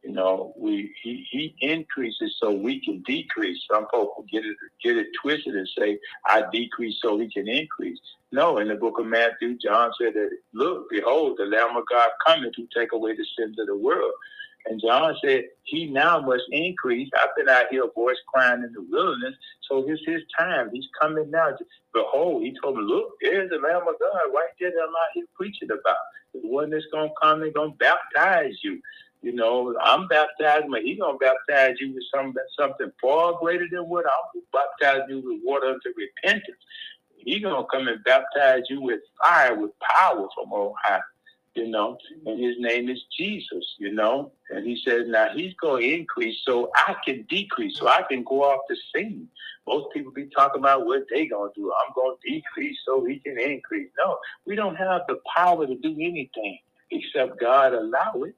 You 0.02 0.12
know, 0.12 0.52
we 0.56 0.94
he, 1.02 1.26
he 1.30 1.56
increases 1.60 2.36
so 2.38 2.52
we 2.52 2.80
can 2.84 3.02
decrease. 3.02 3.58
Some 3.72 3.86
folks 3.90 4.28
get 4.30 4.44
it 4.44 4.56
get 4.82 4.98
it 4.98 5.06
twisted 5.22 5.56
and 5.56 5.68
say, 5.78 5.98
I 6.26 6.44
decrease 6.52 6.96
so 7.02 7.18
he 7.18 7.30
can 7.30 7.48
increase. 7.48 7.98
No, 8.30 8.58
in 8.58 8.68
the 8.68 8.74
book 8.74 8.98
of 8.98 9.06
Matthew, 9.06 9.56
John 9.58 9.92
said 9.98 10.14
that, 10.14 10.30
look, 10.52 10.90
behold, 10.90 11.36
the 11.38 11.46
Lamb 11.46 11.76
of 11.76 11.84
God 11.90 12.10
coming 12.26 12.52
to 12.54 12.68
take 12.76 12.92
away 12.92 13.16
the 13.16 13.24
sins 13.38 13.58
of 13.58 13.66
the 13.66 13.76
world. 13.76 14.12
And 14.66 14.80
John 14.80 15.14
said, 15.24 15.44
He 15.64 15.86
now 15.86 16.20
must 16.20 16.44
increase. 16.50 17.10
After 17.16 17.50
I 17.50 17.64
hear 17.70 17.84
a 17.84 17.92
voice 17.92 18.16
crying 18.32 18.62
in 18.62 18.72
the 18.72 18.82
wilderness. 18.82 19.34
So 19.68 19.84
it's 19.88 20.02
his 20.06 20.22
time. 20.38 20.70
He's 20.72 20.86
coming 21.00 21.30
now. 21.30 21.56
Behold, 21.92 22.42
he 22.42 22.56
told 22.62 22.76
me, 22.78 22.82
Look, 22.84 23.12
there's 23.20 23.50
the 23.50 23.56
Lamb 23.56 23.88
of 23.88 23.98
God 24.00 24.32
right 24.34 24.50
there 24.60 24.70
that 24.70 24.82
I'm 24.82 24.88
out 24.88 25.14
here 25.14 25.26
preaching 25.34 25.70
about. 25.70 25.96
The 26.32 26.40
one 26.40 26.70
that's 26.70 26.86
gonna 26.92 27.10
come 27.22 27.42
and 27.42 27.54
gonna 27.54 27.72
baptize 27.78 28.54
you. 28.62 28.80
You 29.22 29.32
know, 29.32 29.74
I'm 29.82 30.06
baptized, 30.08 30.66
but 30.70 30.82
he's 30.82 30.98
gonna 30.98 31.18
baptize 31.18 31.76
you 31.80 31.94
with 31.94 32.04
some 32.14 32.34
something 32.58 32.92
far 33.00 33.38
greater 33.40 33.66
than 33.70 33.88
what 33.88 34.04
I'm 34.06 34.42
baptize 34.52 35.02
you 35.08 35.22
with 35.24 35.40
water 35.42 35.66
unto 35.68 35.90
repentance. 35.96 36.58
He's 37.16 37.42
gonna 37.42 37.66
come 37.72 37.88
and 37.88 38.04
baptize 38.04 38.64
you 38.68 38.82
with 38.82 39.00
fire, 39.22 39.54
with 39.58 39.70
power 39.80 40.28
from 40.34 40.52
on 40.52 40.74
high 40.82 41.00
you 41.54 41.68
know, 41.68 41.96
and 42.26 42.42
his 42.42 42.56
name 42.58 42.88
is 42.88 43.00
Jesus, 43.16 43.64
you 43.78 43.92
know. 43.92 44.32
And 44.50 44.66
he 44.66 44.80
says, 44.84 45.04
now 45.06 45.28
he's 45.34 45.54
going 45.54 45.82
to 45.82 45.94
increase 45.94 46.38
so 46.44 46.70
I 46.74 46.96
can 47.04 47.22
decrease, 47.28 47.78
so 47.78 47.88
I 47.88 48.02
can 48.08 48.24
go 48.24 48.42
off 48.42 48.60
the 48.68 48.76
scene. 48.94 49.28
Most 49.66 49.92
people 49.92 50.12
be 50.12 50.28
talking 50.36 50.60
about 50.60 50.84
what 50.84 51.04
they 51.10 51.26
going 51.26 51.52
to 51.54 51.60
do. 51.60 51.72
I'm 51.72 51.92
going 51.94 52.16
to 52.16 52.30
decrease 52.30 52.76
so 52.84 53.04
he 53.04 53.18
can 53.20 53.38
increase. 53.38 53.88
No, 54.04 54.18
we 54.46 54.56
don't 54.56 54.74
have 54.76 55.02
the 55.08 55.20
power 55.34 55.66
to 55.66 55.76
do 55.76 55.92
anything 55.92 56.58
except 56.90 57.40
God 57.40 57.72
allow 57.72 58.22
it. 58.24 58.34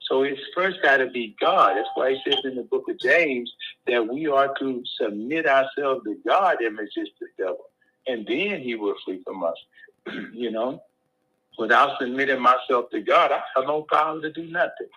So 0.00 0.22
it's 0.22 0.40
first 0.54 0.78
got 0.82 0.98
to 0.98 1.10
be 1.10 1.36
God. 1.40 1.76
That's 1.76 1.88
why 1.94 2.14
he 2.14 2.20
says 2.24 2.40
in 2.44 2.56
the 2.56 2.62
book 2.62 2.84
of 2.88 2.98
James 2.98 3.52
that 3.86 4.08
we 4.08 4.26
are 4.26 4.54
to 4.58 4.82
submit 4.98 5.46
ourselves 5.46 6.04
to 6.04 6.16
God 6.26 6.60
and 6.62 6.78
resist 6.78 7.10
the 7.20 7.26
devil. 7.36 7.66
And 8.06 8.26
then 8.26 8.60
he 8.62 8.74
will 8.74 8.94
flee 9.04 9.20
from 9.22 9.44
us, 9.44 9.56
you 10.32 10.50
know 10.50 10.82
without 11.58 11.98
submitting 12.00 12.40
myself 12.40 12.90
to 12.92 13.00
God, 13.00 13.32
I 13.32 13.40
have 13.56 13.66
no 13.66 13.86
power 13.90 14.20
to 14.20 14.32
do 14.32 14.44
nothing. 14.44 14.88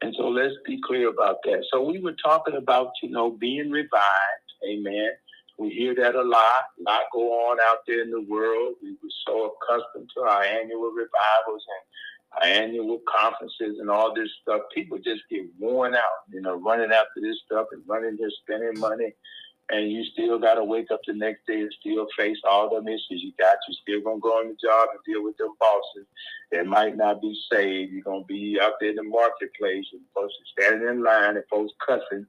And 0.00 0.14
so 0.16 0.28
let's 0.28 0.54
be 0.64 0.80
clear 0.84 1.08
about 1.08 1.38
that. 1.44 1.64
So 1.72 1.82
we 1.82 1.98
were 1.98 2.16
talking 2.24 2.54
about, 2.54 2.92
you 3.02 3.10
know, 3.10 3.30
being 3.30 3.70
revived. 3.70 4.48
Amen. 4.68 5.10
We 5.58 5.70
hear 5.70 5.94
that 5.96 6.14
a 6.14 6.22
lot, 6.22 6.70
a 6.78 6.82
lot 6.82 7.02
go 7.12 7.50
on 7.50 7.58
out 7.68 7.78
there 7.86 8.02
in 8.02 8.10
the 8.10 8.22
world. 8.22 8.74
We 8.80 8.92
were 8.92 9.10
so 9.26 9.56
accustomed 9.56 10.08
to 10.16 10.22
our 10.22 10.42
annual 10.42 10.92
revivals 10.92 11.64
and 11.66 12.42
our 12.42 12.62
annual 12.62 13.00
conferences 13.08 13.78
and 13.80 13.90
all 13.90 14.14
this 14.14 14.30
stuff. 14.42 14.62
People 14.72 14.98
just 14.98 15.22
get 15.28 15.42
worn 15.58 15.96
out, 15.96 16.30
you 16.32 16.40
know, 16.40 16.54
running 16.54 16.92
after 16.92 17.20
this 17.20 17.38
stuff 17.44 17.66
and 17.72 17.82
running 17.88 18.16
here, 18.18 18.30
spending 18.44 18.78
money 18.80 19.12
and 19.70 19.92
you 19.92 20.04
still 20.12 20.38
got 20.38 20.54
to 20.54 20.64
wake 20.64 20.90
up 20.90 21.00
the 21.06 21.12
next 21.12 21.46
day 21.46 21.60
and 21.60 21.74
still 21.80 22.06
face 22.16 22.38
all 22.48 22.70
the 22.70 22.82
issues 22.88 23.22
you 23.22 23.32
got. 23.38 23.56
You 23.68 23.74
still 23.82 24.00
gonna 24.00 24.20
go 24.20 24.38
on 24.38 24.48
the 24.48 24.56
job 24.62 24.88
and 24.92 25.00
deal 25.04 25.22
with 25.22 25.36
them 25.36 25.54
bosses 25.60 26.06
that 26.52 26.66
might 26.66 26.96
not 26.96 27.20
be 27.20 27.34
saved. 27.52 27.92
You're 27.92 28.02
gonna 28.02 28.24
be 28.24 28.58
out 28.60 28.74
there 28.80 28.90
in 28.90 28.96
the 28.96 29.02
marketplace 29.02 29.86
and 29.92 30.02
folks 30.14 30.34
are 30.34 30.62
standing 30.62 30.88
in 30.88 31.02
line 31.02 31.36
and 31.36 31.44
folks 31.50 31.72
cussing 31.86 32.26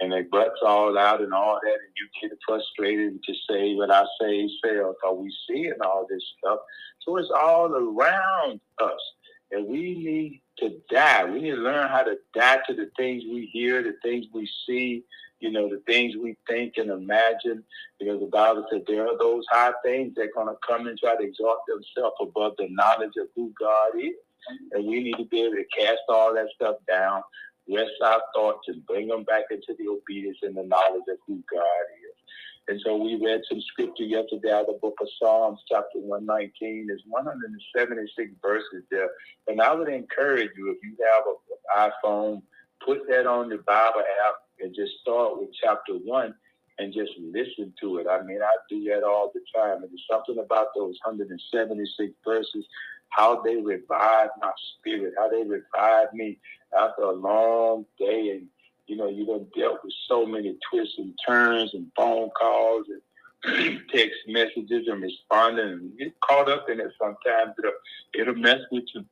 and 0.00 0.12
their 0.12 0.24
butts 0.24 0.60
all 0.64 0.98
out 0.98 1.20
and 1.20 1.32
all 1.32 1.60
that, 1.62 1.72
and 1.72 1.92
you 1.96 2.28
get 2.28 2.36
frustrated 2.46 3.12
and 3.12 3.22
to 3.24 3.34
say 3.48 3.74
what 3.74 3.90
I 3.90 4.04
say 4.20 4.48
fail. 4.62 4.94
So 5.02 5.12
we 5.12 5.32
seeing 5.48 5.74
all 5.84 6.06
this 6.08 6.22
stuff. 6.38 6.58
So 7.00 7.16
it's 7.16 7.30
all 7.30 7.72
around 7.72 8.60
us. 8.80 9.00
And 9.52 9.66
we 9.66 9.94
need 9.94 10.42
to 10.58 10.80
die. 10.90 11.24
We 11.24 11.40
need 11.40 11.50
to 11.52 11.56
learn 11.56 11.88
how 11.88 12.02
to 12.02 12.16
die 12.34 12.58
to 12.66 12.74
the 12.74 12.90
things 12.96 13.22
we 13.24 13.50
hear, 13.52 13.82
the 13.82 13.94
things 14.02 14.26
we 14.32 14.48
see, 14.66 15.04
you 15.40 15.50
know, 15.50 15.68
the 15.68 15.82
things 15.86 16.14
we 16.16 16.36
think 16.48 16.74
and 16.78 16.90
imagine, 16.90 17.62
because 17.98 18.20
the 18.20 18.26
Bible 18.26 18.66
said 18.70 18.82
there 18.86 19.06
are 19.06 19.18
those 19.18 19.44
high 19.50 19.72
things 19.84 20.14
that 20.14 20.22
are 20.22 20.32
going 20.34 20.46
to 20.46 20.56
come 20.66 20.86
and 20.86 20.98
try 20.98 21.16
to 21.16 21.22
exalt 21.22 21.58
themselves 21.66 22.16
above 22.20 22.54
the 22.58 22.68
knowledge 22.70 23.12
of 23.20 23.28
who 23.36 23.52
God 23.58 23.90
is. 23.98 24.14
And 24.72 24.86
we 24.86 25.02
need 25.02 25.16
to 25.18 25.24
be 25.26 25.42
able 25.42 25.56
to 25.56 25.64
cast 25.78 26.00
all 26.08 26.34
that 26.34 26.48
stuff 26.54 26.76
down, 26.88 27.22
rest 27.68 27.90
our 28.04 28.22
thoughts, 28.34 28.68
and 28.68 28.84
bring 28.86 29.08
them 29.08 29.24
back 29.24 29.44
into 29.50 29.74
the 29.78 29.88
obedience 29.88 30.38
and 30.42 30.56
the 30.56 30.64
knowledge 30.64 31.04
of 31.10 31.18
who 31.26 31.42
God 31.52 31.84
is. 32.08 32.21
And 32.68 32.80
so 32.84 32.96
we 32.96 33.16
read 33.16 33.42
some 33.48 33.60
scripture 33.60 34.04
yesterday 34.04 34.52
out 34.52 34.62
of 34.62 34.66
the 34.66 34.78
book 34.80 34.94
of 35.00 35.08
Psalms, 35.18 35.60
chapter 35.68 35.98
119. 35.98 36.86
There's 36.86 37.02
176 37.06 38.30
verses 38.40 38.84
there. 38.90 39.10
And 39.48 39.60
I 39.60 39.74
would 39.74 39.88
encourage 39.88 40.50
you, 40.56 40.70
if 40.70 40.78
you 40.82 40.96
have 41.04 41.24
an 41.26 41.92
iPhone, 42.04 42.42
put 42.84 43.08
that 43.08 43.26
on 43.26 43.48
the 43.48 43.58
Bible 43.58 44.00
app 44.00 44.34
and 44.60 44.74
just 44.74 44.92
start 45.00 45.40
with 45.40 45.50
chapter 45.60 45.94
one 45.94 46.34
and 46.78 46.92
just 46.92 47.12
listen 47.18 47.72
to 47.80 47.98
it. 47.98 48.06
I 48.08 48.22
mean, 48.22 48.40
I 48.42 48.54
do 48.68 48.84
that 48.84 49.02
all 49.02 49.32
the 49.34 49.40
time. 49.54 49.82
And 49.82 49.90
there's 49.90 50.06
something 50.10 50.38
about 50.42 50.68
those 50.74 50.98
176 51.04 52.12
verses, 52.24 52.64
how 53.08 53.42
they 53.42 53.56
revive 53.56 54.28
my 54.40 54.52
spirit, 54.78 55.14
how 55.18 55.28
they 55.28 55.42
revive 55.42 56.12
me 56.14 56.38
after 56.78 57.02
a 57.02 57.12
long 57.12 57.86
day. 57.98 58.30
And, 58.30 58.46
you 58.86 58.96
know, 58.96 59.08
you 59.08 59.26
done 59.26 59.46
dealt 59.56 59.80
with 59.84 59.94
so 60.08 60.26
many 60.26 60.56
twists 60.70 60.94
and 60.98 61.14
turns 61.26 61.74
and 61.74 61.86
phone 61.96 62.30
calls 62.30 62.86
and 62.88 63.80
text 63.90 64.16
messages 64.28 64.86
and 64.88 65.02
responding 65.02 65.66
and 65.66 65.98
get 65.98 66.20
caught 66.20 66.48
up 66.48 66.68
in 66.68 66.80
it 66.80 66.92
sometimes. 66.98 67.54
It'll, 67.58 67.72
it'll 68.14 68.40
mess 68.40 68.60
with 68.70 68.84
you 68.94 69.04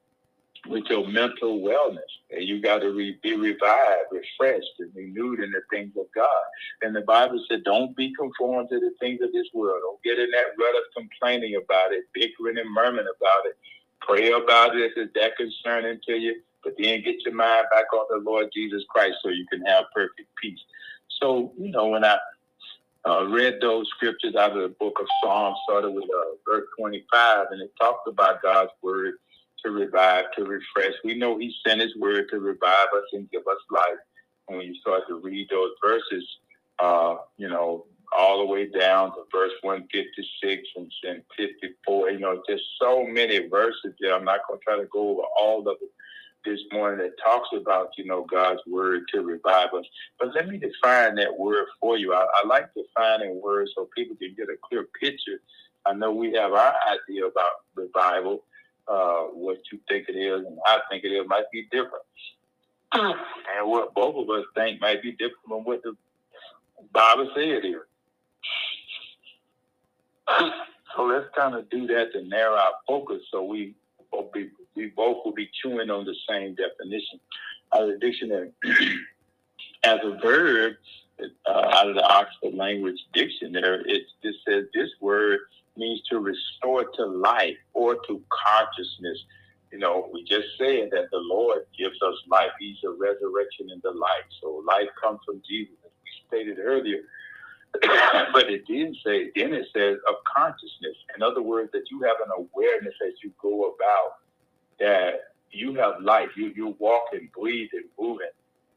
with 0.67 0.85
your 0.91 1.07
mental 1.09 1.61
wellness. 1.61 2.01
And 2.31 2.45
you 2.45 2.61
got 2.61 2.79
to 2.81 2.91
re- 2.91 3.19
be 3.23 3.35
revived, 3.35 4.13
refreshed, 4.13 4.69
and 4.79 4.91
renewed 4.95 5.41
in 5.41 5.51
the 5.51 5.63
things 5.71 5.93
of 5.99 6.07
God. 6.15 6.45
And 6.83 6.95
the 6.95 7.01
Bible 7.03 7.43
said, 7.49 7.65
don't 7.65 7.97
be 7.97 8.13
conformed 8.15 8.69
to 8.71 8.79
the 8.81 8.93
things 9.01 9.21
of 9.23 9.33
this 9.33 9.47
world. 9.55 9.81
Don't 9.83 10.03
get 10.03 10.23
in 10.23 10.31
that 10.31 10.55
rut 10.59 10.75
of 10.77 10.83
complaining 10.97 11.57
about 11.57 11.93
it, 11.93 12.05
bickering 12.13 12.59
and 12.59 12.71
murmuring 12.71 13.07
about 13.07 13.47
it. 13.47 13.57
Pray 14.01 14.33
about 14.33 14.77
it 14.77 14.83
if 14.83 14.93
it's 14.97 15.15
that 15.15 15.37
concerning 15.37 16.01
to 16.07 16.15
you, 16.15 16.41
but 16.63 16.75
then 16.79 17.03
get 17.03 17.17
your 17.25 17.35
mind 17.35 17.67
back 17.71 17.93
on 17.93 18.07
the 18.11 18.31
Lord 18.31 18.49
Jesus 18.55 18.83
Christ 18.89 19.17
so 19.23 19.31
you 19.31 19.47
can 19.51 19.63
have 19.67 19.85
perfect 19.95 20.29
peace. 20.41 20.59
So, 21.21 21.53
you 21.59 21.71
know, 21.71 21.89
when 21.89 22.05
I 22.05 22.19
uh, 23.09 23.25
read 23.27 23.59
those 23.61 23.89
scriptures 23.97 24.35
out 24.35 24.57
of 24.57 24.63
the 24.63 24.75
book 24.81 24.99
of 25.01 25.07
Psalms, 25.23 25.57
started 25.69 25.91
with 25.91 26.05
uh, 26.05 26.37
verse 26.47 26.67
25, 26.79 27.47
and 27.51 27.63
it 27.63 27.73
talked 27.81 28.09
about 28.09 28.43
God's 28.43 28.73
word 28.83 29.15
to 29.65 29.71
revive, 29.71 30.27
to 30.37 30.45
refresh. 30.45 30.93
We 31.05 31.15
know 31.15 31.39
He 31.39 31.55
sent 31.67 31.81
His 31.81 31.95
word 31.97 32.29
to 32.31 32.41
revive 32.41 32.89
us 32.95 33.05
and 33.13 33.31
give 33.31 33.43
us 33.43 33.59
life. 33.71 33.99
And 34.49 34.59
when 34.59 34.67
you 34.67 34.75
start 34.81 35.03
to 35.09 35.17
read 35.17 35.49
those 35.51 35.71
verses, 35.83 36.27
uh, 36.79 37.17
you 37.37 37.49
know, 37.49 37.87
all 38.17 38.39
the 38.39 38.47
way 38.47 38.67
down 38.67 39.13
to 39.13 39.23
verse 39.33 39.53
156 39.63 40.69
and, 40.77 40.93
and 41.05 41.23
54, 41.37 42.11
you 42.11 42.19
know, 42.19 42.43
just 42.49 42.65
so 42.81 43.05
many 43.05 43.47
verses 43.49 43.95
there. 44.01 44.15
I'm 44.15 44.25
not 44.25 44.41
going 44.49 44.59
to 44.59 44.65
try 44.65 44.77
to 44.77 44.87
go 44.87 45.11
over 45.11 45.23
all 45.39 45.61
of 45.69 45.77
it 45.81 45.91
this 46.45 46.61
morning 46.73 46.99
that 47.01 47.13
talks 47.23 47.49
about, 47.57 47.91
you 47.99 48.07
know, 48.07 48.25
God's 48.31 48.61
word 48.67 49.03
to 49.15 49.23
revive 49.23 49.69
us. 49.75 49.85
But 50.19 50.35
let 50.35 50.49
me 50.49 50.59
define 50.59 51.17
that 51.17 51.39
word 51.39 51.67
for 51.81 51.99
you. 51.99 52.15
I, 52.15 52.23
I 52.23 52.47
like 52.47 52.71
defining 52.75 53.41
words 53.43 53.73
so 53.77 53.89
people 53.97 54.17
can 54.17 54.35
get 54.37 54.49
a 54.49 54.57
clear 54.63 54.87
picture. 55.01 55.41
I 55.87 55.95
know 55.95 56.13
we 56.13 56.33
have 56.35 56.53
our 56.53 56.75
idea 56.93 57.27
about 57.27 57.51
revival, 57.75 58.45
uh, 58.89 59.25
what 59.33 59.59
you 59.73 59.81
think 59.89 60.09
it 60.09 60.17
is 60.17 60.45
and 60.47 60.59
I 60.67 60.81
think 60.91 61.05
it 61.05 61.09
is 61.09 61.27
might 61.29 61.51
be 61.53 61.69
different. 61.71 62.05
and 62.95 63.71
what 63.71 63.95
both 63.95 64.17
of 64.17 64.31
us 64.31 64.45
think 64.55 64.81
might 64.81 65.03
be 65.03 65.13
different 65.13 65.47
from 65.49 65.65
what 65.65 65.83
the 65.83 65.97
Bible 66.93 67.31
said 67.35 67.63
here. 67.65 67.87
So 70.97 71.05
let's 71.05 71.27
kind 71.37 71.55
of 71.55 71.71
do 71.71 71.87
that 71.89 72.13
to 72.13 72.23
narrow 72.25 72.57
our 72.57 72.73
focus 72.87 73.23
so 73.31 73.45
we 73.45 73.75
will 74.13 74.31
be, 74.35 74.51
we 74.75 74.87
both 74.97 75.19
will 75.25 75.33
be 75.33 75.51
chewing 75.63 75.91
on 75.91 76.05
the 76.05 76.15
same 76.29 76.55
definition. 76.55 77.21
Out 77.75 77.83
of 77.83 77.89
the 77.89 77.99
dictionary, 77.99 78.51
as 79.85 79.99
a 80.03 80.19
verb, 80.21 80.75
uh, 81.47 81.69
out 81.73 81.89
of 81.89 81.95
the 81.95 82.03
Oxford 82.03 82.55
Language 82.55 82.99
Dictionary, 83.13 83.83
it 83.87 84.03
just 84.23 84.39
says 84.49 84.65
this 84.75 84.91
word 85.01 85.41
means 85.77 86.03
to 86.11 86.19
restore 86.19 86.85
to 86.85 87.07
life 87.07 87.57
or 87.75 87.97
to 88.07 88.23
consciousness. 88.29 89.19
You 89.73 89.79
know, 89.79 90.09
we 90.13 90.25
just 90.25 90.49
said 90.59 90.91
that 90.91 91.11
the 91.13 91.19
Lord 91.19 91.61
gives 91.79 91.97
us 92.03 92.15
life. 92.29 92.51
He's 92.59 92.79
a 92.85 92.91
resurrection 92.91 93.71
and 93.71 93.81
the 93.83 93.93
life. 93.93 94.27
So 94.43 94.65
life 94.67 94.89
comes 95.01 95.21
from 95.25 95.41
Jesus, 95.49 95.75
as 95.85 95.93
we 96.03 96.11
stated 96.27 96.59
earlier. 96.59 97.03
but 98.33 98.51
it 98.51 98.67
didn't 98.67 98.97
say, 99.05 99.31
then 99.37 99.55
it 99.55 99.67
says 99.73 99.97
of 100.09 100.17
consciousness. 100.37 100.97
In 101.15 101.23
other 101.23 101.43
words, 101.43 101.71
that 101.73 101.85
you 101.91 102.03
have 102.03 102.17
an 102.25 102.33
awareness 102.37 102.95
as 103.07 103.13
you 103.23 103.31
go 103.41 103.75
about 103.75 104.20
that 104.81 105.33
you 105.53 105.75
have 105.77 106.03
life. 106.03 106.31
You 106.37 106.53
you 106.57 106.77
walk 106.81 107.05
and 107.13 107.31
breathe 107.33 107.71
and 107.75 107.87
moving. 107.99 108.29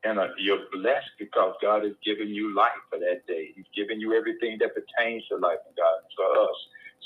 And 0.06 0.20
uh, 0.20 0.30
you're 0.40 0.60
blessed 0.74 1.12
because 1.20 1.56
God 1.62 1.84
has 1.84 1.94
given 2.06 2.30
you 2.30 2.56
life 2.56 2.72
for 2.90 3.00
that 3.00 3.28
day. 3.28 3.52
He's 3.56 3.66
given 3.76 4.02
you 4.02 4.14
everything 4.16 4.58
that 4.60 4.72
pertains 4.76 5.24
to 5.30 5.38
life 5.38 5.60
and 5.68 5.76
God 5.76 6.02
for 6.16 6.44
us. 6.44 6.58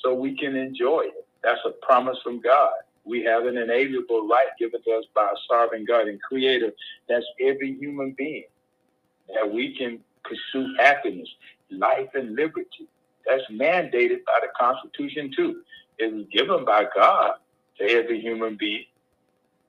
So 0.04 0.14
we 0.14 0.38
can 0.38 0.56
enjoy 0.56 1.04
it. 1.06 1.28
That's 1.44 1.62
a 1.66 1.72
promise 1.86 2.18
from 2.24 2.42
God. 2.42 2.74
We 3.06 3.24
have 3.24 3.46
an 3.46 3.58
inalienable 3.58 4.28
right 4.28 4.50
given 4.60 4.84
to 4.84 4.92
us 4.92 5.06
by 5.16 5.24
a 5.26 5.38
sovereign 5.50 5.86
God 5.86 6.08
and 6.08 6.22
creator. 6.22 6.72
That's 7.10 7.26
every 7.42 7.78
human 7.80 8.16
being. 8.18 8.46
That 9.36 9.52
we 9.52 9.78
can 9.78 10.00
pursue 10.24 10.76
happiness, 10.80 11.30
life, 11.72 12.10
and 12.16 12.36
liberty. 12.36 12.88
That's 13.28 13.44
mandated 13.52 14.26
by 14.26 14.40
the 14.42 14.50
Constitution, 14.60 15.32
too. 15.36 15.62
It 16.00 16.14
was 16.14 16.26
given 16.32 16.66
by 16.66 16.86
God 16.96 17.34
to 17.80 17.90
every 17.90 18.20
human 18.22 18.56
being, 18.58 18.86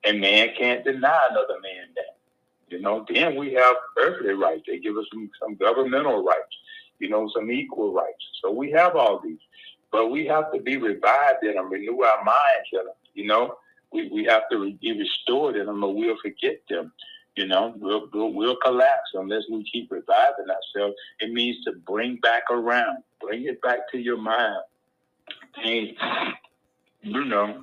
and 0.05 0.21
man 0.21 0.49
can't 0.59 0.85
deny 0.85 1.21
another 1.31 1.61
man 1.63 1.87
that. 1.97 2.05
You 2.71 2.81
know, 2.83 3.07
then 3.09 3.37
we 3.37 3.55
have 3.55 3.77
earthly 3.97 4.35
rights. 4.35 4.65
They 4.67 4.79
give 4.79 4.95
us 4.99 5.07
some, 5.11 5.31
some 5.41 5.55
governmental 5.55 6.23
rights, 6.23 6.55
you 6.99 7.09
know, 7.09 7.31
some 7.35 7.51
equal 7.51 7.95
rights. 7.95 8.23
So 8.43 8.51
we 8.51 8.71
have 8.73 8.95
all 8.95 9.21
these. 9.25 9.39
But 9.91 10.11
we 10.11 10.27
have 10.27 10.53
to 10.53 10.61
be 10.61 10.77
revived 10.77 11.45
in 11.45 11.55
them, 11.55 11.71
renew 11.71 12.03
our 12.03 12.23
minds 12.23 12.69
in 12.73 12.85
them, 12.85 12.95
you 13.15 13.27
know. 13.27 13.57
We, 13.91 14.11
we 14.11 14.25
have 14.25 14.43
to 14.53 14.75
be 14.75 14.99
restored 14.99 15.57
in 15.57 15.65
them 15.65 15.83
or 15.83 15.95
we'll 15.95 16.19
forget 16.23 16.61
them. 16.69 16.93
You 17.37 17.47
know, 17.47 17.73
we'll, 17.79 18.11
we'll, 18.13 18.35
we'll 18.35 18.57
collapse 18.57 19.13
unless 19.15 19.45
we 19.51 19.65
keep 19.71 19.91
reviving 19.91 20.51
ourselves. 20.51 20.95
It 21.21 21.33
means 21.33 21.65
to 21.65 21.73
bring 21.73 22.17
back 22.17 22.43
around, 22.51 23.03
bring 23.19 23.47
it 23.47 23.63
back 23.63 23.91
to 23.93 23.99
your 23.99 24.19
mind. 24.19 24.61
And, 25.65 25.89
you 27.01 27.25
know, 27.25 27.63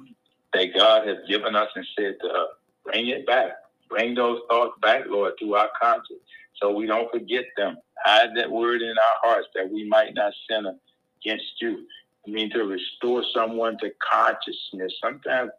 that 0.56 0.74
God 0.74 1.08
has 1.08 1.18
given 1.28 1.56
us 1.56 1.70
and 1.76 1.86
said 1.98 2.16
to 2.22 2.28
us, 2.28 2.50
bring 2.84 3.08
it 3.08 3.26
back. 3.28 3.52
Bring 3.90 4.16
those 4.16 4.40
thoughts 4.50 4.74
back, 4.82 5.04
Lord, 5.08 5.34
to 5.40 5.56
our 5.56 5.70
conscience 5.82 6.22
so 6.62 6.72
we 6.72 6.86
don't 6.86 7.12
forget 7.12 7.46
them. 7.58 7.78
Hide 8.04 8.30
that 8.36 8.50
word 8.50 8.82
in 8.82 8.90
our 8.90 9.30
hearts 9.30 9.48
that 9.56 9.70
we 9.70 9.88
might 9.88 10.14
not 10.16 10.34
sin 10.50 10.66
against 11.22 11.62
you. 11.62 11.86
I 12.28 12.32
mean, 12.32 12.50
to 12.52 12.64
restore 12.64 13.24
someone 13.34 13.78
to 13.80 13.92
consciousness. 14.12 14.94
Sometimes 15.04 15.52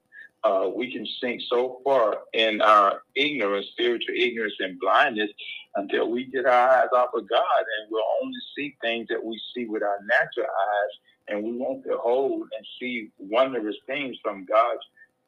uh, 0.46 0.68
we 0.68 0.92
can 0.92 1.04
sink 1.20 1.42
so 1.48 1.80
far 1.82 2.18
in 2.32 2.60
our 2.60 3.02
ignorance, 3.16 3.66
spiritual 3.72 4.14
ignorance 4.16 4.54
and 4.60 4.78
blindness 4.78 5.30
until 5.74 6.08
we 6.08 6.24
get 6.26 6.46
our 6.46 6.68
eyes 6.68 6.88
off 6.94 7.10
of 7.14 7.28
God 7.28 7.64
and 7.78 7.90
we'll 7.90 8.04
only 8.22 8.38
see 8.56 8.76
things 8.80 9.08
that 9.08 9.22
we 9.22 9.40
see 9.54 9.66
with 9.66 9.82
our 9.82 9.98
natural 10.08 10.46
eyes 10.46 10.92
and 11.28 11.42
we 11.42 11.52
won't 11.52 11.84
behold 11.84 12.42
and 12.56 12.66
see 12.78 13.10
wondrous 13.18 13.76
things 13.88 14.16
from 14.22 14.44
God's 14.44 14.82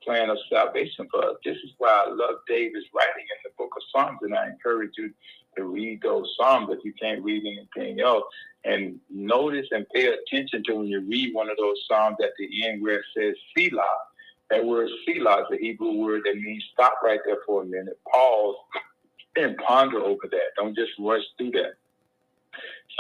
plan 0.04 0.30
of 0.30 0.38
salvation 0.48 1.08
for 1.10 1.24
us. 1.24 1.36
This 1.44 1.56
is 1.56 1.72
why 1.78 2.04
I 2.06 2.10
love 2.10 2.36
David's 2.46 2.86
writing 2.94 3.26
in 3.26 3.38
the 3.42 3.50
book 3.58 3.72
of 3.76 3.82
Psalms 3.90 4.20
and 4.22 4.36
I 4.36 4.46
encourage 4.46 4.92
you 4.96 5.12
to 5.56 5.64
read 5.64 6.00
those 6.00 6.32
Psalms 6.38 6.68
if 6.70 6.84
you 6.84 6.92
can't 6.92 7.24
read 7.24 7.42
anything 7.44 8.00
else. 8.00 8.22
And 8.64 9.00
notice 9.10 9.66
and 9.72 9.84
pay 9.92 10.14
attention 10.14 10.62
to 10.64 10.74
when 10.76 10.86
you 10.86 11.00
read 11.00 11.34
one 11.34 11.50
of 11.50 11.56
those 11.56 11.84
Psalms 11.88 12.18
at 12.22 12.30
the 12.38 12.68
end 12.68 12.82
where 12.82 13.00
it 13.00 13.04
says 13.16 13.34
Selah 13.56 13.82
that 14.50 14.64
word 14.64 14.88
selah 15.06 15.42
is 15.42 15.46
a 15.52 15.58
Hebrew 15.62 15.92
word 15.92 16.22
that 16.24 16.36
means 16.36 16.64
stop 16.72 16.94
right 17.04 17.20
there 17.26 17.38
for 17.46 17.62
a 17.62 17.66
minute, 17.66 17.98
pause, 18.12 18.56
and 19.36 19.56
ponder 19.58 20.00
over 20.00 20.28
that. 20.30 20.54
Don't 20.56 20.76
just 20.76 20.92
rush 20.98 21.22
through 21.38 21.52
that. 21.52 21.74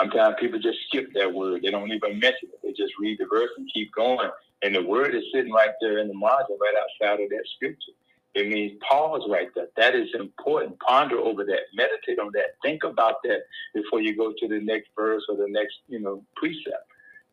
Sometimes 0.00 0.36
people 0.40 0.58
just 0.58 0.78
skip 0.88 1.08
that 1.14 1.32
word. 1.32 1.62
They 1.62 1.70
don't 1.70 1.90
even 1.90 2.18
mention 2.18 2.50
it. 2.52 2.60
They 2.62 2.70
just 2.72 2.94
read 3.00 3.18
the 3.18 3.26
verse 3.26 3.50
and 3.56 3.68
keep 3.72 3.92
going. 3.94 4.30
And 4.62 4.74
the 4.74 4.82
word 4.82 5.14
is 5.14 5.24
sitting 5.34 5.52
right 5.52 5.70
there 5.80 5.98
in 5.98 6.08
the 6.08 6.14
margin, 6.14 6.58
right 6.60 6.74
outside 6.76 7.22
of 7.22 7.30
that 7.30 7.44
scripture. 7.56 7.92
It 8.34 8.48
means 8.48 8.80
pause 8.88 9.22
right 9.28 9.48
there. 9.54 9.68
That 9.76 9.94
is 9.94 10.08
important. 10.14 10.78
Ponder 10.80 11.18
over 11.18 11.44
that. 11.44 11.60
Meditate 11.74 12.18
on 12.20 12.30
that. 12.34 12.56
Think 12.62 12.84
about 12.84 13.16
that 13.24 13.40
before 13.74 14.00
you 14.00 14.16
go 14.16 14.32
to 14.38 14.48
the 14.48 14.60
next 14.60 14.88
verse 14.96 15.24
or 15.28 15.36
the 15.36 15.48
next, 15.48 15.74
you 15.88 16.00
know, 16.00 16.24
precept. 16.36 16.86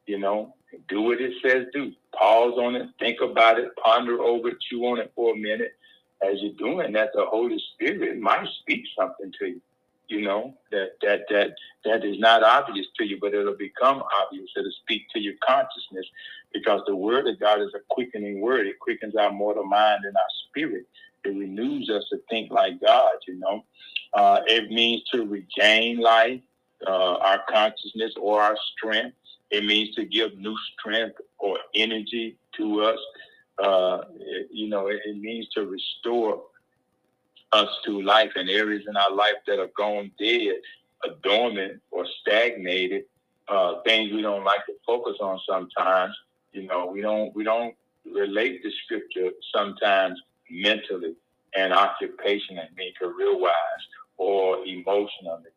You 0.08 0.20
know, 0.20 0.56
do 0.88 1.02
what 1.02 1.22
it 1.22 1.34
says 1.44 1.66
do. 1.74 1.92
Pause 2.18 2.54
on 2.58 2.76
it, 2.76 2.90
think 3.00 3.20
about 3.22 3.60
it, 3.60 3.70
ponder 3.84 4.22
over 4.22 4.50
it, 4.50 4.58
chew 4.70 4.86
on 4.86 5.00
it 5.00 5.12
for 5.16 5.34
a 5.34 5.38
minute. 5.38 5.74
As 6.24 6.42
you're 6.42 6.54
doing 6.54 6.94
that, 6.94 7.10
the 7.14 7.26
Holy 7.26 7.62
Spirit 7.74 8.20
might 8.20 8.48
speak 8.62 8.84
something 8.98 9.32
to 9.40 9.48
you. 9.48 9.62
You 10.08 10.22
know 10.22 10.56
that 10.72 10.92
that 11.02 11.22
that 11.30 11.56
that 11.84 12.06
is 12.06 12.20
not 12.20 12.44
obvious 12.44 12.86
to 12.98 13.06
you, 13.06 13.18
but 13.20 13.34
it'll 13.34 13.58
become 13.58 14.04
obvious. 14.22 14.50
It'll 14.56 14.72
speak 14.84 15.04
to 15.14 15.20
your 15.20 15.34
consciousness 15.46 16.06
because 16.54 16.82
the 16.88 16.96
Word 16.96 17.28
of 17.28 17.40
God 17.40 17.62
is 17.62 17.72
a 17.76 17.80
quickening 17.90 18.42
Word. 18.42 18.68
It 18.68 18.80
quickens 18.80 19.16
our 19.16 19.32
mortal 19.32 19.66
mind 19.66 20.06
and 20.06 20.16
our 20.16 20.32
spirit. 20.50 20.86
It 21.26 21.30
renews 21.30 21.90
us 21.90 22.06
to 22.12 22.20
think 22.30 22.52
like 22.52 22.80
God. 22.82 23.14
You 23.28 23.40
know, 23.40 23.66
uh, 24.14 24.42
it 24.48 24.70
means 24.70 25.04
to 25.12 25.26
regain 25.26 26.00
life, 26.00 26.42
uh, 26.88 27.16
our 27.16 27.42
consciousness 27.50 28.14
or 28.20 28.42
our 28.42 28.58
strength. 28.78 29.18
It 29.56 29.64
means 29.64 29.96
to 29.96 30.04
give 30.04 30.38
new 30.38 30.58
strength 30.74 31.18
or 31.40 31.58
energy 31.74 32.36
to 32.58 32.82
us. 32.82 33.00
Uh, 33.58 34.02
it, 34.20 34.50
you 34.52 34.68
know, 34.68 34.88
it, 34.88 35.00
it, 35.06 35.18
means 35.18 35.48
to 35.56 35.66
restore 35.66 36.42
us 37.54 37.70
to 37.86 38.02
life 38.02 38.32
in 38.36 38.50
areas 38.50 38.84
in 38.86 38.98
our 38.98 39.12
life 39.12 39.40
that 39.48 39.60
are 39.60 39.72
gone 39.78 40.12
dead, 40.20 40.56
or 41.06 41.12
dormant, 41.24 41.82
or 41.92 42.06
stagnated. 42.20 43.06
Uh, 43.48 43.82
things 43.84 44.12
we 44.12 44.22
don't 44.22 44.44
like 44.44 44.66
to 44.66 44.74
focus 44.86 45.16
on 45.22 45.40
sometimes. 45.50 46.14
You 46.52 46.64
know, 46.64 46.88
we 46.88 47.00
don't 47.00 47.34
we 47.34 47.46
don't 47.46 47.76
relate 48.14 48.62
the 48.62 48.72
scripture 48.84 49.30
sometimes 49.56 50.20
mentally 50.50 51.16
and 51.56 51.72
occupation 51.72 52.58
and 52.58 52.76
being 52.76 52.92
career 53.00 53.38
wise 53.38 53.86
or 54.18 54.66
emotionally 54.66 55.54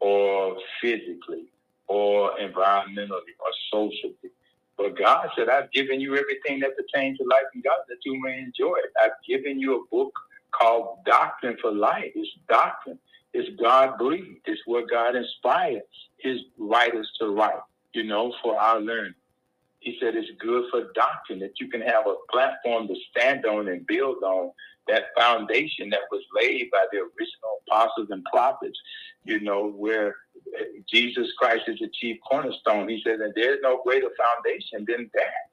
or 0.00 0.56
physically 0.80 1.51
or 1.88 2.32
environmentally 2.40 3.34
or 3.40 3.52
socially. 3.72 4.30
But 4.76 4.98
God 4.98 5.28
said, 5.36 5.48
I've 5.48 5.70
given 5.72 6.00
you 6.00 6.16
everything 6.16 6.60
that 6.60 6.76
pertains 6.76 7.18
to 7.18 7.24
life 7.24 7.44
and 7.54 7.62
God 7.62 7.78
that 7.88 7.98
you 8.04 8.20
may 8.20 8.38
enjoy 8.40 8.74
it. 8.78 8.92
I've 9.02 9.12
given 9.28 9.60
you 9.60 9.80
a 9.80 9.86
book 9.90 10.12
called 10.52 10.98
Doctrine 11.06 11.56
for 11.60 11.72
Life. 11.72 12.12
It's 12.14 12.30
doctrine. 12.48 12.98
It's 13.34 13.48
God 13.60 13.98
breathed. 13.98 14.40
It's 14.46 14.60
what 14.66 14.90
God 14.90 15.16
inspired 15.16 15.82
his 16.18 16.38
writers 16.58 17.10
to 17.20 17.28
write, 17.28 17.60
you 17.94 18.04
know, 18.04 18.34
for 18.42 18.58
our 18.60 18.80
learning. 18.80 19.14
He 19.82 19.98
said 20.00 20.14
it's 20.14 20.30
good 20.38 20.70
for 20.70 20.92
doctrine 20.94 21.40
that 21.40 21.58
you 21.58 21.68
can 21.68 21.80
have 21.80 22.06
a 22.06 22.14
platform 22.30 22.86
to 22.86 22.94
stand 23.10 23.44
on 23.44 23.66
and 23.66 23.84
build 23.86 24.22
on 24.22 24.52
that 24.86 25.06
foundation 25.18 25.90
that 25.90 26.02
was 26.10 26.22
laid 26.40 26.70
by 26.70 26.86
the 26.92 26.98
original 26.98 27.62
apostles 27.66 28.08
and 28.10 28.24
prophets, 28.32 28.78
you 29.24 29.40
know, 29.40 29.70
where 29.70 30.16
Jesus 30.88 31.28
Christ 31.36 31.64
is 31.66 31.80
the 31.80 31.90
chief 31.92 32.18
cornerstone. 32.28 32.88
He 32.88 33.02
said, 33.04 33.20
and 33.20 33.32
there's 33.34 33.58
no 33.62 33.82
greater 33.84 34.10
foundation 34.16 34.84
than 34.86 35.10
that. 35.14 35.50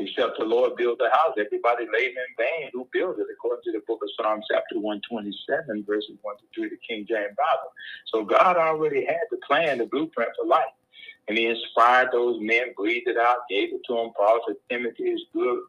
Except 0.00 0.38
the 0.38 0.44
Lord 0.44 0.76
build 0.76 0.98
the 1.00 1.10
house, 1.10 1.34
everybody 1.38 1.84
labor 1.92 2.20
in 2.20 2.34
vain 2.38 2.70
who 2.72 2.88
build 2.92 3.18
it, 3.18 3.26
according 3.32 3.64
to 3.64 3.72
the 3.72 3.84
book 3.86 3.98
of 4.00 4.08
Psalms, 4.16 4.46
chapter 4.50 4.78
127, 4.78 5.84
verses 5.84 6.16
1 6.22 6.36
to 6.36 6.42
3, 6.54 6.68
the 6.68 6.76
King 6.88 7.04
James 7.08 7.34
Bible. 7.36 7.72
So 8.06 8.24
God 8.24 8.56
already 8.56 9.04
had 9.04 9.26
the 9.30 9.38
plan, 9.38 9.78
the 9.78 9.86
blueprint 9.86 10.30
for 10.40 10.46
life. 10.46 10.70
And 11.28 11.36
he 11.36 11.46
inspired 11.46 12.08
those 12.12 12.38
men, 12.40 12.72
breathed 12.76 13.08
it 13.08 13.18
out, 13.18 13.38
gave 13.50 13.72
it 13.72 13.82
to 13.86 13.94
them. 13.94 14.10
Paul 14.16 14.40
said, 14.46 14.56
Timothy 14.70 15.04
is 15.04 15.22
good, 15.32 15.60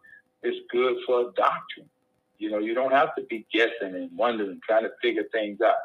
it's 0.43 0.65
good 0.71 0.97
for 1.05 1.31
doctrine. 1.35 1.89
You 2.37 2.49
know, 2.49 2.59
you 2.59 2.73
don't 2.73 2.93
have 2.93 3.13
to 3.15 3.23
be 3.23 3.45
guessing 3.51 3.95
and 3.95 4.09
wondering, 4.15 4.61
trying 4.65 4.83
to 4.83 4.91
figure 5.01 5.25
things 5.33 5.59
out. 5.61 5.75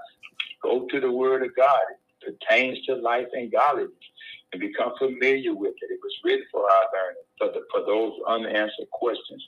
Go 0.63 0.87
to 0.87 1.01
the 1.01 1.11
Word 1.11 1.43
of 1.43 1.55
God. 1.57 1.81
It 2.23 2.39
pertains 2.39 2.81
to 2.87 2.95
life 2.95 3.27
and 3.33 3.51
godliness 3.51 3.93
and 4.53 4.61
become 4.61 4.93
familiar 4.97 5.53
with 5.55 5.75
it. 5.83 5.93
It 5.93 6.01
was 6.01 6.15
written 6.23 6.47
for 6.53 6.63
our 6.63 6.85
learning, 6.95 7.23
for, 7.39 7.49
the, 7.49 7.67
for 7.73 7.85
those 7.85 8.13
unanswered 8.29 8.91
questions 8.93 9.43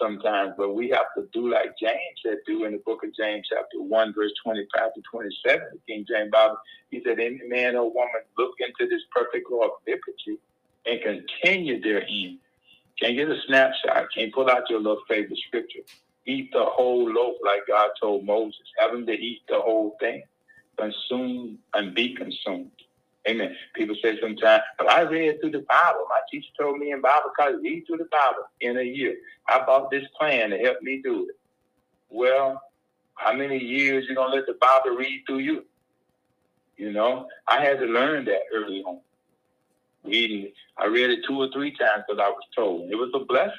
sometimes. 0.00 0.54
But 0.56 0.74
we 0.74 0.88
have 0.90 1.06
to 1.16 1.28
do 1.32 1.50
like 1.50 1.76
James 1.78 2.20
said, 2.24 2.38
do 2.46 2.64
in 2.64 2.72
the 2.72 2.78
book 2.78 3.04
of 3.04 3.14
James, 3.14 3.46
chapter 3.50 3.80
1, 3.80 4.14
verse 4.14 4.32
25 4.42 4.94
to 4.94 5.02
27, 5.10 5.68
the 5.72 5.78
King 5.86 6.04
James 6.08 6.30
Bible. 6.30 6.58
He 6.90 7.02
said, 7.04 7.18
Any 7.18 7.40
man 7.46 7.76
or 7.76 7.92
woman 7.92 8.22
look 8.38 8.54
into 8.60 8.88
this 8.88 9.02
perfect 9.14 9.50
law 9.50 9.64
of 9.64 9.70
liberty 9.86 10.38
and 10.86 11.00
continue 11.02 11.80
therein. 11.80 12.38
Can't 13.00 13.16
get 13.16 13.30
a 13.30 13.36
snapshot. 13.46 14.06
Can't 14.14 14.32
pull 14.32 14.50
out 14.50 14.70
your 14.70 14.80
little 14.80 15.02
favorite 15.08 15.38
scripture. 15.48 15.80
Eat 16.26 16.50
the 16.52 16.64
whole 16.64 17.10
loaf 17.10 17.36
like 17.44 17.66
God 17.68 17.90
told 18.00 18.24
Moses. 18.24 18.62
Have 18.78 18.92
them 18.92 19.06
to 19.06 19.12
eat 19.12 19.42
the 19.48 19.60
whole 19.60 19.96
thing. 20.00 20.22
Consume 20.78 21.58
and 21.74 21.94
be 21.94 22.14
consumed. 22.14 22.70
Amen. 23.28 23.56
People 23.74 23.96
say 24.02 24.18
sometimes, 24.20 24.62
but 24.78 24.90
I 24.90 25.02
read 25.02 25.40
through 25.40 25.52
the 25.52 25.64
Bible. 25.68 26.06
My 26.10 26.20
teacher 26.30 26.48
told 26.60 26.78
me 26.78 26.92
in 26.92 27.00
Bible 27.00 27.30
college, 27.38 27.56
read 27.62 27.84
through 27.86 27.98
the 27.98 28.08
Bible 28.10 28.44
in 28.60 28.78
a 28.78 28.82
year. 28.82 29.16
I 29.48 29.64
bought 29.64 29.90
this 29.90 30.04
plan 30.18 30.50
to 30.50 30.58
help 30.58 30.82
me 30.82 31.00
do 31.02 31.28
it. 31.30 31.36
Well, 32.10 32.60
how 33.16 33.32
many 33.32 33.58
years 33.58 34.06
you 34.08 34.14
gonna 34.14 34.34
let 34.34 34.46
the 34.46 34.54
Bible 34.60 34.96
read 34.96 35.22
through 35.26 35.40
you? 35.40 35.64
You 36.76 36.92
know, 36.92 37.28
I 37.48 37.62
had 37.62 37.78
to 37.80 37.86
learn 37.86 38.24
that 38.26 38.42
early 38.54 38.82
on. 38.84 39.00
Reading. 40.04 40.52
I 40.78 40.86
read 40.86 41.10
it 41.10 41.20
two 41.26 41.38
or 41.40 41.48
three 41.52 41.70
times 41.76 42.04
because 42.06 42.20
I 42.22 42.28
was 42.28 42.42
told. 42.54 42.90
It 42.90 42.96
was 42.96 43.10
a 43.14 43.24
blessing. 43.24 43.52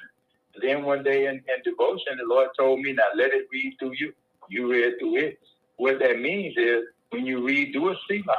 And 0.56 0.64
then 0.64 0.84
one 0.86 1.04
day 1.04 1.26
in, 1.28 1.36
in 1.36 1.64
devotion, 1.64 2.18
the 2.18 2.26
Lord 2.28 2.50
told 2.58 2.82
me, 2.82 2.94
now 2.94 3.04
let 3.16 3.34
it 3.34 3.48
read 3.52 3.76
through 3.80 3.94
you. 3.98 4.14
You 4.50 4.72
read 4.72 4.96
through 5.00 5.18
it. 5.18 5.40
What 5.78 6.00
that 6.00 6.20
means 6.20 6.56
is 6.58 6.84
when 7.10 7.26
you 7.26 7.46
read, 7.46 7.74
do 7.74 7.90
a 7.90 7.96
selah 8.08 8.38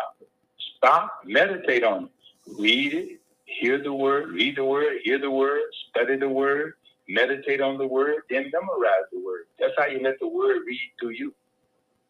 Stop, 0.76 1.10
meditate 1.24 1.84
on 1.84 2.04
it. 2.04 2.10
Read 2.58 2.94
it, 2.94 3.20
hear 3.44 3.82
the 3.82 3.92
word, 3.92 4.30
read 4.30 4.56
the 4.56 4.64
word, 4.64 4.98
hear 5.04 5.18
the 5.18 5.30
word, 5.30 5.62
study 5.90 6.16
the 6.16 6.28
word, 6.28 6.74
meditate 7.08 7.60
on 7.60 7.78
the 7.78 7.86
word, 7.86 8.22
then 8.30 8.50
memorize 8.52 9.06
the 9.12 9.24
word. 9.24 9.46
That's 9.58 9.72
how 9.78 9.86
you 9.86 10.00
let 10.02 10.18
the 10.20 10.28
word 10.28 10.62
read 10.66 10.92
through 11.00 11.10
you. 11.10 11.34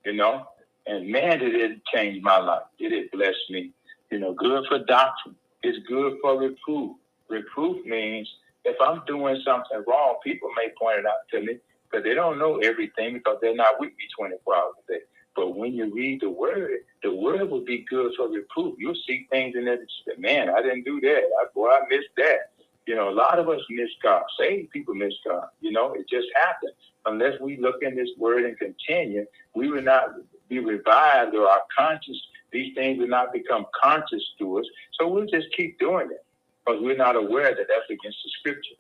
You 0.05 0.15
know? 0.15 0.47
And 0.87 1.09
man, 1.11 1.41
did 1.41 1.55
it 1.55 1.81
change 1.95 2.23
my 2.23 2.39
life. 2.39 2.63
Did 2.79 2.93
it 2.93 3.11
bless 3.13 3.35
me? 3.51 3.73
You 4.11 4.21
know, 4.21 4.35
good 4.35 4.65
for 4.69 4.79
doctrine. 4.81 5.37
It's 5.63 5.79
good 5.89 6.19
for 6.23 6.39
reproof. 6.39 6.97
Reproof 7.29 7.85
means 7.87 8.29
if 8.65 8.77
I'm 8.81 9.03
doing 9.07 9.41
something 9.45 9.83
wrong, 9.87 10.17
people 10.25 10.49
may 10.57 10.71
point 10.81 11.01
it 11.01 11.07
out 11.07 11.29
to 11.33 11.41
me, 11.41 11.59
but 11.91 12.05
they 12.05 12.15
don't 12.15 12.39
know 12.39 12.59
everything 12.59 13.15
because 13.15 13.39
they're 13.43 13.55
not 13.57 13.81
with 13.81 13.91
me 13.91 14.07
24 14.17 14.57
hours 14.57 14.75
a 14.89 14.93
day. 14.93 15.01
But 15.37 15.55
when 15.55 15.75
you 15.75 15.93
read 15.95 16.23
the 16.23 16.31
word, 16.31 16.81
the 17.03 17.15
word 17.15 17.51
will 17.51 17.65
be 17.65 17.85
good 17.89 18.13
for 18.17 18.29
reproof. 18.29 18.75
You'll 18.79 18.97
see 19.07 19.27
things 19.31 19.55
in 19.55 19.67
there 19.67 19.77
that 19.77 19.83
you 19.83 20.15
say, 20.15 20.19
man, 20.19 20.49
I 20.49 20.63
didn't 20.63 20.85
do 20.85 20.99
that. 21.03 21.23
I, 21.41 21.45
boy, 21.55 21.69
I 21.69 21.81
missed 21.91 22.09
that. 22.17 22.53
You 22.87 22.95
know, 22.95 23.11
a 23.11 23.11
lot 23.11 23.39
of 23.39 23.49
us 23.49 23.61
miss 23.69 23.91
God. 24.03 24.23
Saved 24.39 24.71
people 24.71 24.95
miss 24.95 25.13
God. 25.27 25.49
You 25.61 25.73
know, 25.73 25.93
it 25.93 26.09
just 26.09 26.29
happens. 26.35 26.73
Unless 27.05 27.41
we 27.41 27.59
look 27.59 27.83
in 27.83 27.95
this 27.95 28.09
word 28.17 28.45
and 28.45 28.59
continue, 28.59 29.27
we 29.55 29.69
will 29.71 29.83
not 29.83 30.09
be 30.49 30.61
revived 30.61 31.35
or 31.35 31.49
our 31.49 31.63
conscience, 31.77 32.21
these 32.53 32.75
things 32.75 32.99
will 32.99 33.09
not 33.09 33.33
become 33.33 33.67
conscious 33.81 34.23
to 34.39 34.59
us. 34.59 34.65
So 34.99 35.09
we'll 35.09 35.27
just 35.27 35.49
keep 35.55 35.79
doing 35.79 36.09
it 36.11 36.25
because 36.65 36.81
we're 36.81 36.97
not 36.97 37.17
aware 37.17 37.55
that 37.55 37.67
that's 37.69 37.91
against 37.91 38.19
the 38.25 38.31
scripture. 38.39 38.77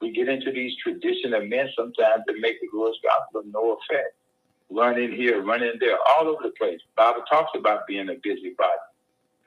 We 0.00 0.12
get 0.12 0.28
into 0.28 0.52
these 0.52 0.76
tradition 0.82 1.32
of 1.32 1.48
men 1.48 1.70
sometimes 1.74 2.24
that 2.26 2.38
make 2.40 2.60
the 2.60 2.68
Lord's 2.74 2.98
gospel 3.02 3.40
of 3.40 3.46
no 3.46 3.78
effect 3.78 4.14
running 4.70 5.12
here, 5.12 5.42
running 5.42 5.74
there, 5.80 5.96
all 6.16 6.28
over 6.28 6.42
the 6.42 6.52
place. 6.58 6.80
Bible 6.96 7.22
talks 7.30 7.52
about 7.56 7.86
being 7.86 8.08
a 8.08 8.14
busybody. 8.22 8.80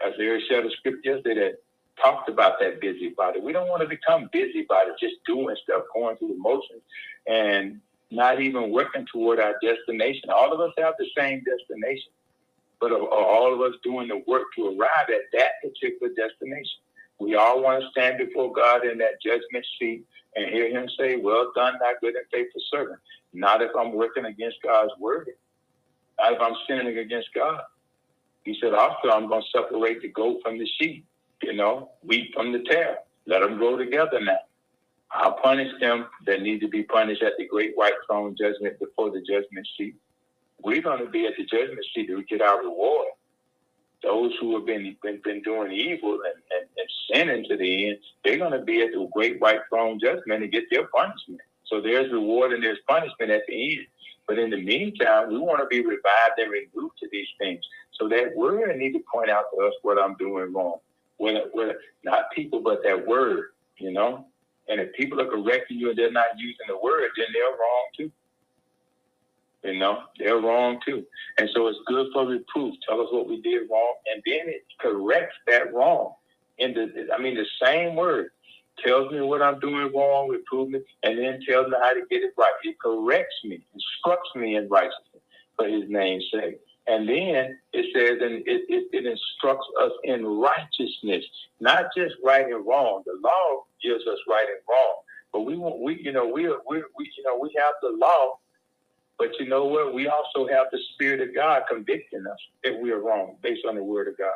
As 0.05 0.13
Larry 0.17 0.43
shared 0.47 0.65
a 0.65 0.71
script 0.71 1.05
yesterday 1.05 1.36
that 1.36 1.63
talked 2.01 2.29
about 2.29 2.60
that 2.60 2.79
busybody. 2.79 3.39
We 3.39 3.51
don't 3.51 3.67
want 3.67 3.82
to 3.82 3.88
become 3.88 4.29
busybody, 4.32 4.91
just 4.99 5.15
doing 5.25 5.55
stuff, 5.63 5.84
going 5.93 6.17
through 6.17 6.29
the 6.29 6.38
motions, 6.38 6.82
and 7.27 7.82
not 8.12 8.41
even 8.41 8.71
working 8.71 9.05
toward 9.12 9.39
our 9.39 9.55
destination. 9.62 10.29
All 10.29 10.51
of 10.53 10.60
us 10.60 10.73
have 10.77 10.95
the 10.97 11.08
same 11.17 11.43
destination, 11.43 12.12
but 12.79 12.91
are 12.91 13.08
all 13.08 13.53
of 13.53 13.62
us 13.62 13.77
doing 13.84 14.08
the 14.08 14.23
work 14.25 14.43
to 14.55 14.67
arrive 14.67 15.10
at 15.10 15.21
that 15.34 15.51
particular 15.62 16.13
destination? 16.15 16.79
We 17.19 17.36
all 17.36 17.62
want 17.62 17.84
to 17.84 17.89
stand 17.91 18.17
before 18.17 18.53
God 18.53 18.86
in 18.86 18.97
that 18.99 19.21
judgment 19.21 19.65
seat 19.77 20.05
and 20.36 20.50
hear 20.54 20.70
Him 20.70 20.88
say, 20.98 21.15
"Well 21.18 21.52
done, 21.56 21.76
thy 21.80 21.94
good 22.02 22.15
and 22.15 22.26
faithful 22.32 22.62
servant." 22.72 23.00
Not 23.34 23.62
if 23.62 23.72
I'm 23.78 23.94
working 23.94 24.26
against 24.26 24.58
God's 24.63 24.92
word. 25.00 25.30
Not 26.20 26.34
if 26.34 26.42
I'm 26.42 26.56
sinning 26.68 26.98
against 26.98 27.30
God. 27.34 27.62
He 28.44 28.58
said, 28.60 28.74
also, 28.74 29.10
I'm 29.10 29.28
going 29.28 29.44
to 29.44 29.48
separate 29.50 30.02
the 30.02 30.08
goat 30.08 30.39
from 30.44 30.58
the 30.58 30.68
sheep, 30.80 31.06
you 31.44 31.54
know, 31.54 31.92
wheat 32.04 32.34
from 32.34 32.52
the 32.52 32.63
tare. 32.63 33.00
Let 33.28 33.42
them 33.42 33.58
grow 33.58 33.78
together 33.78 34.20
now. 34.20 34.39
I'll 35.12 35.34
punish 35.34 35.72
them 35.80 36.08
that 36.26 36.42
need 36.42 36.60
to 36.62 36.68
be 36.68 36.84
punished 36.84 37.24
at 37.24 37.34
the 37.38 37.48
great 37.48 37.72
white 37.76 37.94
throne 38.08 38.36
judgment 38.39 38.80
before 38.80 39.12
the 39.12 39.22
judgment 39.22 39.68
seat. 39.78 39.96
We're 40.62 40.82
going 40.82 41.04
to 41.04 41.10
be 41.10 41.26
at 41.26 41.34
the 41.38 41.46
judgment 41.46 41.86
seat 41.94 42.08
to 42.08 42.24
get 42.24 42.42
our 42.42 42.62
reward. 42.62 43.08
Those 44.04 44.34
who 44.40 44.56
have 44.56 44.66
been 44.66 44.96
been, 45.04 45.20
been 45.24 45.42
doing 45.42 45.72
evil 45.72 46.14
and, 46.14 46.42
and, 46.52 46.68
and 46.78 46.90
sinning 47.12 47.46
to 47.50 47.58
the 47.58 47.90
end, 47.90 47.98
they're 48.24 48.38
going 48.38 48.54
to 48.54 48.62
be 48.62 48.82
at 48.82 48.92
the 48.92 49.10
great 49.14 49.42
white 49.42 49.62
throne 49.70 50.00
judgment 50.00 50.44
and 50.44 50.52
get 50.52 50.70
their 50.70 50.88
punishment. 50.88 51.42
So 51.66 51.82
there's 51.82 52.12
reward 52.12 52.54
and 52.54 52.64
there's 52.64 52.80
punishment 52.88 53.32
at 53.32 53.44
the 53.48 53.78
end. 53.78 53.88
But 54.28 54.40
in 54.40 54.52
the 54.52 54.62
meantime, 54.62 55.30
we 55.30 55.40
want 55.40 55.60
to 55.60 55.66
be 55.66 55.82
revived 55.82 56.38
and 56.38 56.52
renewed 56.52 56.92
to 57.00 57.10
these 57.12 57.28
things. 57.40 57.64
So 58.00 58.08
that 58.10 58.36
word 58.36 58.76
need 58.78 58.94
to 58.94 59.04
point 59.12 59.30
out 59.30 59.46
to 59.54 59.66
us 59.66 59.74
what 59.82 60.02
I'm 60.02 60.16
doing 60.16 60.54
wrong. 60.54 60.78
When, 61.18 61.36
when 61.52 61.74
not 62.04 62.32
people, 62.32 62.62
but 62.62 62.82
that 62.84 63.08
word, 63.08 63.50
you 63.78 63.92
know. 63.92 64.26
And 64.70 64.80
if 64.80 64.94
people 64.94 65.20
are 65.20 65.26
correcting 65.26 65.80
you 65.80 65.90
and 65.90 65.98
they're 65.98 66.12
not 66.12 66.38
using 66.38 66.68
the 66.68 66.78
word, 66.78 67.10
then 67.18 67.26
they're 67.34 67.44
wrong 67.44 67.86
too. 67.98 68.12
You 69.63 69.78
know, 69.78 70.04
they're 70.17 70.38
wrong 70.38 70.80
too. 70.86 71.06
And 71.38 71.50
so 71.54 71.67
it's 71.67 71.80
good 71.86 72.08
for 72.13 72.26
reproof. 72.26 72.76
Tell 72.88 73.02
us 73.02 73.08
what 73.12 73.28
we 73.28 73.41
did 73.41 73.69
wrong, 73.69 73.93
and 74.13 74.24
then 74.26 74.48
it 74.48 74.63
corrects 74.80 75.36
that 75.48 75.74
wrong. 75.74 76.13
In 76.58 76.74
the, 76.74 77.08
I 77.13 77.22
mean, 77.22 77.36
the 77.36 77.45
same 77.63 77.95
word 77.95 78.32
tells 78.86 79.12
me 79.12 79.22
what 79.22 79.41
I'm 79.41 79.60
doing 79.60 79.91
wrong, 79.93 80.30
reproves 80.30 80.72
me, 80.72 80.80
and 81.04 81.17
then 81.17 81.39
tells 81.48 81.67
me 81.67 81.78
how 81.82 81.93
to 81.93 82.02
get 82.10 82.24
it 82.24 82.34
right. 82.38 82.52
It 82.63 82.80
corrects 82.80 83.36
me, 83.43 83.62
instructs 83.74 84.30
me 84.36 84.56
in 84.56 84.69
righteousness 84.69 85.24
for 85.56 85.67
his 85.67 85.84
name's 85.88 86.26
sake. 86.34 86.60
And 86.88 87.08
then 87.08 87.60
it 87.72 87.86
says, 87.93 88.17
and 88.22 88.41
it, 88.48 88.65
it, 88.67 88.88
it, 88.91 89.06
instructs 89.06 89.67
us 89.82 89.91
in 90.06 90.26
righteousness, 90.26 91.24
not 91.60 91.86
just 91.95 92.15
right 92.24 92.45
and 92.45 92.65
wrong. 92.65 93.04
The 93.06 93.19
law 93.22 93.63
gives 93.84 94.08
us 94.08 94.17
right 94.28 94.48
and 94.48 94.60
wrong, 94.67 94.95
but 95.32 95.41
we 95.41 95.56
want, 95.56 95.80
we, 95.82 96.02
you 96.02 96.12
know, 96.12 96.26
we, 96.26 96.48
we, 96.48 96.84
we, 96.98 97.12
you 97.15 97.24
know, 97.24 97.38
we 97.38 97.52
have 97.60 97.76
the 97.84 97.89
law, 97.89 98.39
but 99.19 99.38
you 99.39 99.47
know 99.47 99.65
what? 99.65 99.93
We 99.93 100.08
also 100.08 100.47
have 100.47 100.67
the 100.71 100.79
Spirit 100.93 101.21
of 101.21 101.36
God 101.36 101.63
convicting 101.69 102.25
us 102.25 102.39
that 102.63 102.79
we 102.79 102.91
are 102.91 103.01
wrong 103.01 103.36
based 103.43 103.65
on 103.67 103.75
the 103.75 103.84
Word 103.84 104.08
of 104.08 104.17
God. 104.17 104.32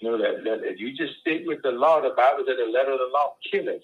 You 0.00 0.10
know, 0.10 0.18
that, 0.18 0.44
that 0.44 0.64
if 0.64 0.80
you 0.80 0.92
just 0.94 1.20
stick 1.20 1.42
with 1.46 1.62
the 1.62 1.70
law, 1.70 2.02
the 2.02 2.10
Bible 2.16 2.44
said 2.46 2.56
the 2.58 2.70
letter 2.70 2.92
of 2.92 2.98
the 2.98 3.10
law 3.14 3.34
kill 3.50 3.68
us. 3.68 3.82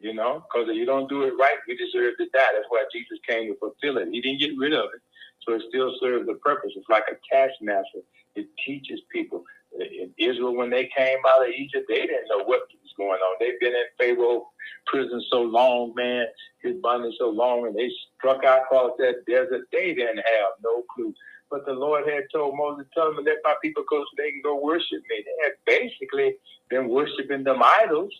You 0.00 0.14
know, 0.14 0.44
because 0.44 0.68
if 0.68 0.76
you 0.76 0.84
don't 0.84 1.08
do 1.08 1.22
it 1.22 1.34
right, 1.38 1.56
we 1.68 1.76
deserve 1.76 2.16
to 2.18 2.24
die. 2.26 2.52
That's 2.54 2.66
why 2.68 2.84
Jesus 2.92 3.18
came 3.26 3.52
to 3.52 3.58
fulfill 3.58 3.98
it. 3.98 4.08
He 4.12 4.20
didn't 4.20 4.40
get 4.40 4.58
rid 4.58 4.74
of 4.74 4.86
it. 4.94 5.00
So 5.46 5.54
it 5.54 5.62
still 5.68 5.94
serves 6.00 6.26
the 6.26 6.34
purpose. 6.34 6.72
It's 6.76 6.88
like 6.88 7.04
a 7.10 7.16
taskmaster. 7.32 8.00
It 8.34 8.48
teaches 8.64 9.00
people. 9.10 9.44
In 9.78 10.12
Israel, 10.18 10.54
when 10.54 10.70
they 10.70 10.90
came 10.96 11.18
out 11.28 11.46
of 11.46 11.50
Egypt, 11.50 11.86
they 11.88 12.02
didn't 12.02 12.28
know 12.28 12.44
what 12.44 12.68
was 12.82 12.92
going 12.96 13.20
on. 13.20 13.36
They've 13.40 13.60
been 13.60 13.74
in 13.74 13.86
Pharaoh 13.98 14.48
prison 14.86 15.22
so 15.30 15.42
long, 15.42 15.92
man, 15.94 16.26
his 16.62 16.76
bondage 16.82 17.14
so 17.18 17.28
long, 17.28 17.66
and 17.66 17.76
they 17.76 17.90
struck 18.18 18.44
out 18.44 18.62
across 18.62 18.92
that 18.98 19.24
desert. 19.26 19.66
They 19.72 19.94
didn't 19.94 20.18
have 20.18 20.52
no 20.62 20.82
clue. 20.94 21.14
But 21.50 21.64
the 21.64 21.72
Lord 21.72 22.08
had 22.08 22.24
told 22.32 22.56
Moses, 22.56 22.86
tell 22.92 23.14
them 23.14 23.24
let 23.24 23.38
my 23.44 23.54
people 23.62 23.84
go 23.88 24.00
so 24.00 24.08
they 24.16 24.32
can 24.32 24.42
go 24.42 24.60
worship 24.60 25.02
me. 25.08 25.24
They 25.24 25.44
had 25.44 25.52
basically 25.64 26.36
been 26.68 26.88
worshiping 26.88 27.44
them 27.44 27.62
idols. 27.62 28.12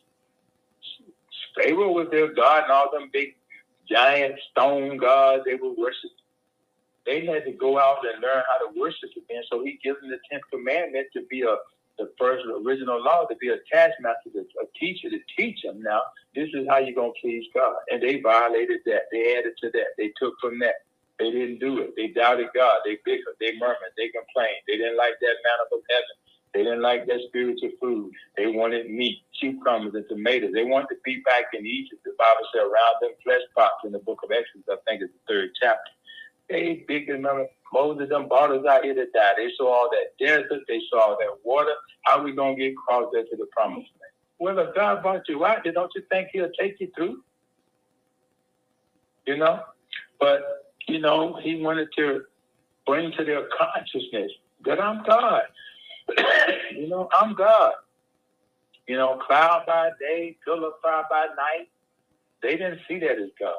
Pharaoh 1.57 1.93
was 1.93 2.09
their 2.11 2.33
God 2.33 2.65
and 2.65 2.73
all 2.73 2.91
them 2.93 3.11
big 3.13 3.35
giant 3.91 4.35
stone 4.51 4.97
gods 4.97 5.43
they 5.45 5.55
were 5.55 5.73
worshiping. 5.73 6.11
They 7.05 7.25
had 7.25 7.45
to 7.45 7.53
go 7.53 7.79
out 7.79 7.99
and 8.05 8.21
learn 8.21 8.43
how 8.49 8.67
to 8.67 8.79
worship 8.79 9.11
again. 9.17 9.43
So 9.51 9.63
he 9.65 9.79
gives 9.83 10.01
them 10.01 10.11
the 10.11 10.19
tenth 10.31 10.43
commandment 10.53 11.07
to 11.15 11.23
be 11.31 11.43
a 11.43 11.57
the 11.99 12.13
first 12.19 12.45
original 12.65 13.03
law 13.03 13.25
to 13.25 13.37
be 13.37 13.49
a 13.49 13.57
taskmaster, 13.73 14.31
to 14.35 14.41
a 14.41 14.67
teacher 14.79 15.11
to 15.11 15.19
teach 15.37 15.63
them. 15.63 15.83
Now, 15.83 16.03
this 16.35 16.49
is 16.53 16.67
how 16.69 16.79
you're 16.79 16.95
going 16.95 17.13
to 17.15 17.21
please 17.21 17.45
God. 17.55 17.77
And 17.91 18.03
they 18.03 18.21
violated 18.21 18.81
that. 18.87 19.09
They 19.13 19.37
added 19.39 19.55
to 19.63 19.71
that. 19.73 19.97
They 19.97 20.13
took 20.21 20.35
from 20.41 20.59
that. 20.61 20.85
They 21.19 21.31
didn't 21.31 21.61
do 21.61 21.81
it. 21.81 21.95
They 21.97 22.09
doubted 22.09 22.49
God. 22.55 22.81
They 22.85 22.99
bickered. 23.05 23.41
They 23.41 23.57
murmured. 23.57 23.97
They 23.97 24.09
complained. 24.13 24.61
They 24.69 24.77
didn't 24.77 24.99
like 24.99 25.17
that 25.21 25.37
manna 25.45 25.65
from 25.71 25.81
heaven. 25.89 26.17
They 26.53 26.63
didn't 26.65 26.83
like 26.83 27.07
that 27.07 27.21
spiritual 27.29 27.71
food. 27.81 28.13
They 28.37 28.47
wanted 28.47 28.91
meat, 28.91 29.23
cucumbers, 29.39 29.95
and 29.95 30.05
tomatoes. 30.09 30.53
They 30.55 30.65
wanted 30.65 30.89
to 30.89 31.01
be 31.05 31.23
back 31.25 31.53
in 31.53 31.67
Egypt. 31.67 32.03
The 32.05 32.13
Bible 32.19 32.49
said 32.53 32.63
around 32.63 32.97
them 33.01 33.13
flesh 33.25 33.43
pots 33.55 33.85
in 33.85 33.93
the 33.93 33.99
book 33.99 34.21
of 34.25 34.31
Exodus. 34.31 34.65
I 34.69 34.77
think 34.89 35.03
it's 35.03 35.13
the 35.13 35.33
third 35.33 35.51
chapter. 35.61 35.96
They 36.49 36.85
big 36.87 37.09
remember 37.09 37.47
Moses 37.73 38.09
them 38.09 38.29
brought 38.29 38.53
out 38.67 38.85
here 38.85 38.95
to 38.95 39.07
die. 39.13 39.33
They 39.37 39.51
saw 39.57 39.69
all 39.69 39.91
that 39.91 40.25
desert. 40.25 40.63
They 40.69 40.81
saw 40.91 41.01
all 41.01 41.17
that 41.19 41.39
water. 41.45 41.73
How 42.05 42.23
we 42.23 42.33
gonna 42.33 42.57
get 42.57 42.73
across 42.73 43.11
there 43.13 43.25
to 43.25 43.37
the 43.37 43.47
promised 43.53 43.91
land? 44.01 44.13
Well, 44.39 44.59
if 44.59 44.75
God 44.75 45.03
brought 45.03 45.29
you 45.29 45.45
out 45.45 45.65
there, 45.65 45.73
don't 45.73 45.91
you 45.95 46.03
think 46.11 46.29
He'll 46.33 46.51
take 46.59 46.79
you 46.81 46.91
through? 46.95 47.23
You 49.27 49.39
know, 49.39 49.61
but 50.21 50.43
you 50.87 51.01
know 51.01 51.39
He 51.43 51.61
wanted 51.61 51.89
to 51.97 52.23
bring 52.87 53.13
to 53.13 53.25
their 53.25 53.49
consciousness 53.59 54.31
that 54.65 54.81
I'm 54.81 55.03
God. 55.05 55.43
you 56.73 56.89
know, 56.89 57.09
I'm 57.19 57.35
God. 57.35 57.73
You 58.87 58.97
know, 58.97 59.19
cloud 59.27 59.65
by 59.67 59.91
day, 59.99 60.37
pillar 60.45 60.71
fire 60.83 61.05
by 61.11 61.27
night. 61.37 61.69
They 62.43 62.53
didn't 62.53 62.81
see 62.87 63.01
that 63.01 63.19
as 63.19 63.31
God. 63.39 63.55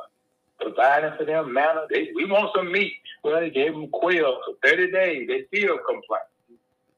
Providing 0.60 1.18
for 1.18 1.26
them 1.26 1.54
manna. 1.54 1.86
They, 1.90 2.10
we 2.16 2.26
want 2.26 2.52
some 2.56 2.72
meat. 2.72 2.94
Well, 3.24 3.40
they 3.40 3.50
gave 3.50 3.74
them 3.74 3.88
quail 3.90 4.40
for 4.46 4.70
30 4.70 4.92
days. 4.92 5.28
They 5.28 5.46
still 5.48 5.78
complain. 5.78 6.22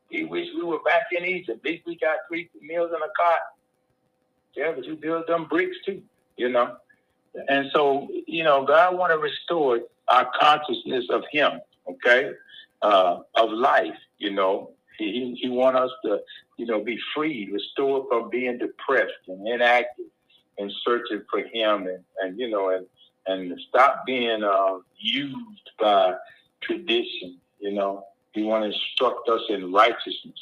He 0.09 0.23
wish 0.23 0.47
we 0.55 0.63
were 0.63 0.79
back 0.85 1.03
in 1.11 1.25
Egypt. 1.25 1.59
At 1.63 1.69
least 1.69 1.85
we 1.85 1.97
got 1.97 2.17
three 2.27 2.49
meals 2.61 2.91
in 2.95 3.01
a 3.01 3.11
cot. 3.19 3.39
Yeah, 4.55 4.71
but 4.75 4.85
you 4.85 4.95
build 4.95 5.27
them 5.27 5.45
bricks 5.45 5.77
too, 5.85 6.01
you 6.37 6.49
know. 6.49 6.77
And 7.47 7.69
so, 7.73 8.07
you 8.25 8.43
know, 8.43 8.65
God 8.65 8.97
want 8.97 9.13
to 9.13 9.19
restore 9.19 9.81
our 10.07 10.29
consciousness 10.39 11.05
of 11.11 11.23
Him, 11.31 11.61
okay, 11.87 12.31
uh, 12.81 13.19
of 13.35 13.51
life, 13.51 13.95
you 14.17 14.31
know, 14.31 14.71
he, 14.97 15.37
he 15.41 15.49
want 15.49 15.77
us 15.77 15.89
to, 16.05 16.19
you 16.57 16.65
know, 16.65 16.83
be 16.83 16.99
free, 17.15 17.49
restored 17.51 18.07
from 18.09 18.29
being 18.29 18.57
depressed 18.57 19.13
and 19.27 19.47
inactive 19.47 20.05
and 20.57 20.71
searching 20.85 21.23
for 21.29 21.39
him 21.39 21.87
and, 21.87 22.03
and 22.21 22.37
you 22.37 22.49
know, 22.49 22.69
and, 22.69 22.85
and 23.29 23.59
stop 23.69 24.05
being 24.05 24.43
uh, 24.43 24.79
used 24.97 25.69
by 25.79 26.13
tradition, 26.61 27.37
you 27.59 27.71
know. 27.71 28.05
He 28.33 28.43
want 28.43 28.63
to 28.63 28.71
instruct 28.71 29.27
us 29.29 29.41
in 29.49 29.71
righteousness, 29.71 30.37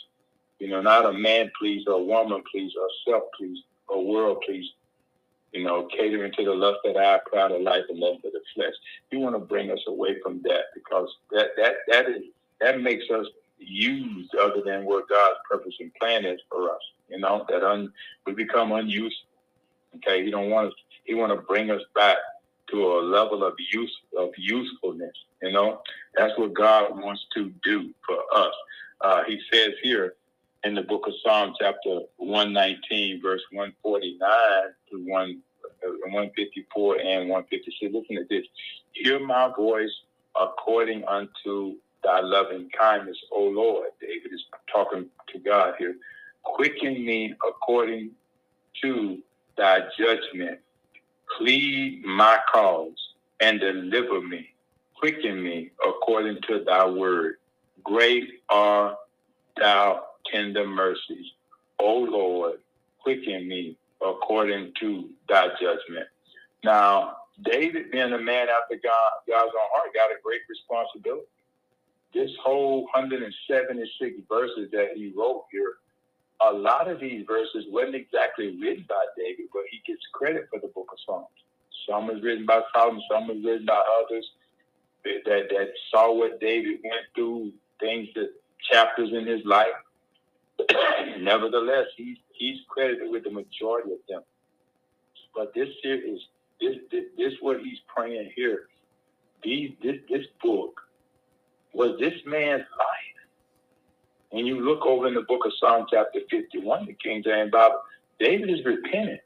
you 0.60 0.68
know, 0.70 0.82
not 0.82 1.06
a 1.06 1.14
man 1.14 1.52
please 1.60 1.86
or 1.88 1.94
a 1.94 2.04
woman 2.04 2.44
please 2.52 2.74
or 2.80 2.88
self 3.08 3.24
please 3.38 3.60
or 3.88 4.06
world 4.06 4.44
please, 4.46 4.66
you 5.54 5.64
know, 5.64 5.88
catering 5.88 6.34
to 6.34 6.46
the 6.46 6.54
lust 6.54 6.80
of 6.86 6.96
the 6.96 7.00
eye, 7.00 7.20
pride 7.26 7.52
of 7.52 7.62
life, 7.62 7.84
and 7.90 8.00
lust 8.00 8.26
of 8.26 8.34
the 8.34 8.42
flesh. 8.56 8.74
He 9.10 9.18
want 9.18 9.36
to 9.36 9.40
bring 9.40 9.72
us 9.72 9.80
away 9.88 10.20
from 10.22 10.42
that 10.44 10.66
because 10.74 11.10
that 11.32 11.50
that 11.58 11.74
that 11.88 12.10
is 12.10 12.24
that 12.60 12.82
makes 12.82 13.06
us 13.10 13.26
used 13.60 14.36
other 14.36 14.62
than 14.66 14.86
what 14.86 15.10
God's 15.10 15.40
purpose 15.50 15.74
and 15.80 15.94
plan 15.96 16.26
is 16.26 16.40
for 16.50 16.70
us. 16.72 16.82
You 17.10 17.20
know, 17.20 17.46
that 17.50 17.64
un, 17.64 17.92
we 18.26 18.34
become 18.34 18.72
unused. 18.74 19.16
Okay, 19.96 20.24
he 20.26 20.32
don't 20.32 20.50
want 20.50 20.68
us. 20.68 20.74
He 21.06 21.14
want 21.14 21.32
to 21.32 21.42
bring 21.42 21.72
us 21.72 21.82
back 21.96 22.18
to 22.72 22.86
a 22.86 23.02
level 23.02 23.44
of 23.44 23.54
use 23.72 23.96
of 24.18 24.30
usefulness. 24.38 25.14
You 25.42 25.52
know, 25.52 25.82
that's 26.16 26.38
what 26.38 26.54
God 26.54 27.02
wants 27.02 27.26
to 27.36 27.52
do 27.64 27.94
for 28.06 28.18
us. 28.36 28.54
Uh, 29.02 29.24
he 29.28 29.40
says 29.52 29.74
here 29.84 30.16
in 30.64 30.74
the 30.74 30.82
book 30.82 31.08
of 31.08 31.14
Psalm, 31.24 31.54
chapter 31.60 32.00
119, 32.18 33.22
verse 33.22 33.42
149 33.52 34.20
to 34.92 35.12
1, 35.12 35.42
uh, 35.86 35.90
154 36.12 36.96
and 37.00 37.30
156. 37.30 37.94
Listen 37.94 38.16
to 38.16 38.26
this. 38.30 38.46
Hear 38.94 39.20
my 39.20 39.52
voice 39.56 39.92
according 40.40 41.06
unto 41.06 41.76
thy 42.04 42.22
loving 42.22 42.70
kindness, 42.78 43.18
O 43.32 43.44
Lord. 43.44 43.90
David 44.02 44.34
is 44.34 44.44
talking 44.72 45.06
to 45.32 45.40
God 45.40 45.76
here. 45.78 45.96
Quicken 46.44 47.06
me 47.06 47.34
according 47.48 48.12
to 48.82 49.20
thy 49.58 49.82
judgment. 49.98 50.60
Plead 51.38 52.04
my 52.06 52.40
cause 52.52 52.96
and 53.40 53.60
deliver 53.60 54.22
me. 54.22 54.54
Quicken 54.96 55.44
me 55.44 55.72
according 55.86 56.42
to 56.48 56.64
thy 56.66 56.86
word. 56.88 57.36
Great 57.84 58.42
are 58.50 58.98
thou 59.58 60.04
tender 60.32 60.66
mercies. 60.66 61.26
O 61.80 62.00
Lord, 62.00 62.60
quicken 63.00 63.48
me 63.48 63.78
according 64.02 64.74
to 64.80 65.10
thy 65.30 65.48
judgment. 65.62 66.08
Now, 66.64 67.18
David, 67.44 67.92
being 67.92 68.14
a 68.14 68.20
man 68.20 68.48
after 68.50 68.76
God, 68.84 69.12
God's 69.28 69.54
own 69.54 69.70
heart, 69.74 69.94
got 69.94 70.12
a 70.12 70.22
great 70.24 70.42
responsibility 70.50 71.28
this 72.14 72.32
whole 72.44 72.84
176 72.94 74.16
verses 74.30 74.70
that 74.72 74.90
he 74.96 75.14
wrote 75.16 75.46
here, 75.52 75.76
a 76.42 76.54
lot 76.54 76.88
of 76.90 77.00
these 77.00 77.26
verses 77.26 77.66
wasn't 77.70 77.96
exactly 77.96 78.58
written 78.62 78.86
by 78.88 79.04
David, 79.18 79.48
but 79.54 79.64
he 79.72 79.82
gets 79.86 80.02
credit 80.14 80.48
for 80.52 80.60
the 80.60 80.68
book 80.68 80.90
of 80.92 80.98
Psalms. 81.06 81.28
Some 81.90 82.08
was 82.08 82.22
written 82.22 82.46
by 82.46 82.62
Solomon, 82.74 83.02
some 83.10 83.28
was 83.28 83.38
written 83.44 83.66
by 83.66 83.82
others 84.04 84.30
that, 85.04 85.48
that 85.50 85.70
saw 85.92 86.14
what 86.14 86.40
David 86.40 86.80
went 86.84 87.06
through, 87.16 87.52
things 87.80 88.10
that 88.16 88.32
chapters 88.72 89.10
in 89.14 89.26
his 89.26 89.46
life. 89.46 89.68
Nevertheless, 91.20 91.86
he's 91.96 92.18
he's 92.34 92.58
credited 92.68 93.10
with 93.12 93.24
the 93.24 93.32
majority 93.32 93.94
of 93.94 94.00
them. 94.10 94.22
But 95.36 95.54
this 95.54 95.70
here 95.82 95.96
is 95.96 96.20
this 96.60 96.78
this, 96.92 97.04
this 97.18 97.34
what 97.42 97.62
he's 97.62 97.80
praying 97.94 98.32
here. 98.36 98.68
These 99.44 99.72
this 99.82 99.98
this 100.10 100.26
book 100.42 100.82
was 101.74 101.98
this 102.00 102.16
man's 102.26 102.66
life. 102.78 103.17
When 104.30 104.46
you 104.46 104.60
look 104.62 104.86
over 104.86 105.08
in 105.08 105.14
the 105.14 105.22
book 105.22 105.46
of 105.46 105.54
Psalm 105.60 105.86
chapter 105.92 106.20
51, 106.30 106.86
the 106.86 106.94
King 106.94 107.24
James 107.24 107.52
Bible, 107.52 107.82
David 108.20 108.50
is 108.50 108.66
repentant 108.66 109.22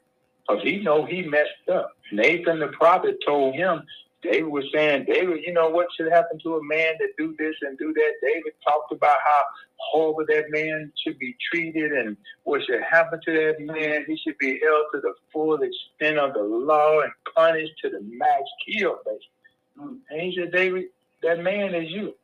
because 0.46 0.62
he 0.62 0.78
know 0.78 1.04
he 1.04 1.22
messed 1.22 1.68
up. 1.72 1.92
Nathan 2.12 2.60
the 2.60 2.68
prophet 2.68 3.16
told 3.26 3.54
him, 3.54 3.82
David 4.22 4.48
was 4.48 4.64
saying, 4.72 5.06
David, 5.06 5.40
you 5.44 5.52
know 5.52 5.68
what 5.68 5.88
should 5.96 6.12
happen 6.12 6.38
to 6.44 6.56
a 6.56 6.62
man 6.62 6.94
that 7.00 7.08
do 7.18 7.34
this 7.38 7.56
and 7.62 7.76
do 7.76 7.92
that? 7.92 8.12
David 8.22 8.52
talked 8.64 8.92
about 8.92 9.16
how 9.24 9.42
horrible 9.76 10.24
that 10.28 10.44
man 10.50 10.92
should 11.02 11.18
be 11.18 11.34
treated 11.50 11.92
and 11.92 12.16
what 12.44 12.62
should 12.64 12.82
happen 12.88 13.18
to 13.24 13.32
that 13.32 13.56
man. 13.60 14.04
He 14.06 14.16
should 14.16 14.38
be 14.38 14.60
held 14.62 14.86
to 14.94 15.00
the 15.00 15.14
full 15.32 15.58
extent 15.60 16.18
of 16.18 16.34
the 16.34 16.42
law 16.42 17.00
and 17.00 17.12
punished 17.34 17.72
to 17.82 17.90
the 17.90 18.00
max 18.02 18.42
kill, 18.68 18.98
basically. 19.04 19.98
And 20.10 20.20
he 20.20 20.36
said, 20.38 20.52
David, 20.52 20.84
that 21.24 21.42
man 21.42 21.74
is 21.74 21.90
you. 21.90 22.14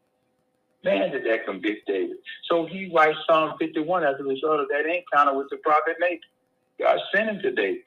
Man, 0.84 1.10
did 1.10 1.24
that 1.24 1.44
convict 1.44 1.86
David. 1.86 2.18
So 2.48 2.66
he 2.66 2.90
writes 2.94 3.18
Psalm 3.28 3.54
51 3.58 4.04
as 4.04 4.14
a 4.20 4.24
result 4.24 4.60
of 4.60 4.68
that 4.68 4.86
encounter 4.86 5.36
with 5.36 5.48
the 5.50 5.56
prophet 5.56 5.96
Nathan. 6.00 6.20
God 6.78 6.98
sent 7.12 7.30
him 7.30 7.42
to 7.42 7.50
David. 7.50 7.82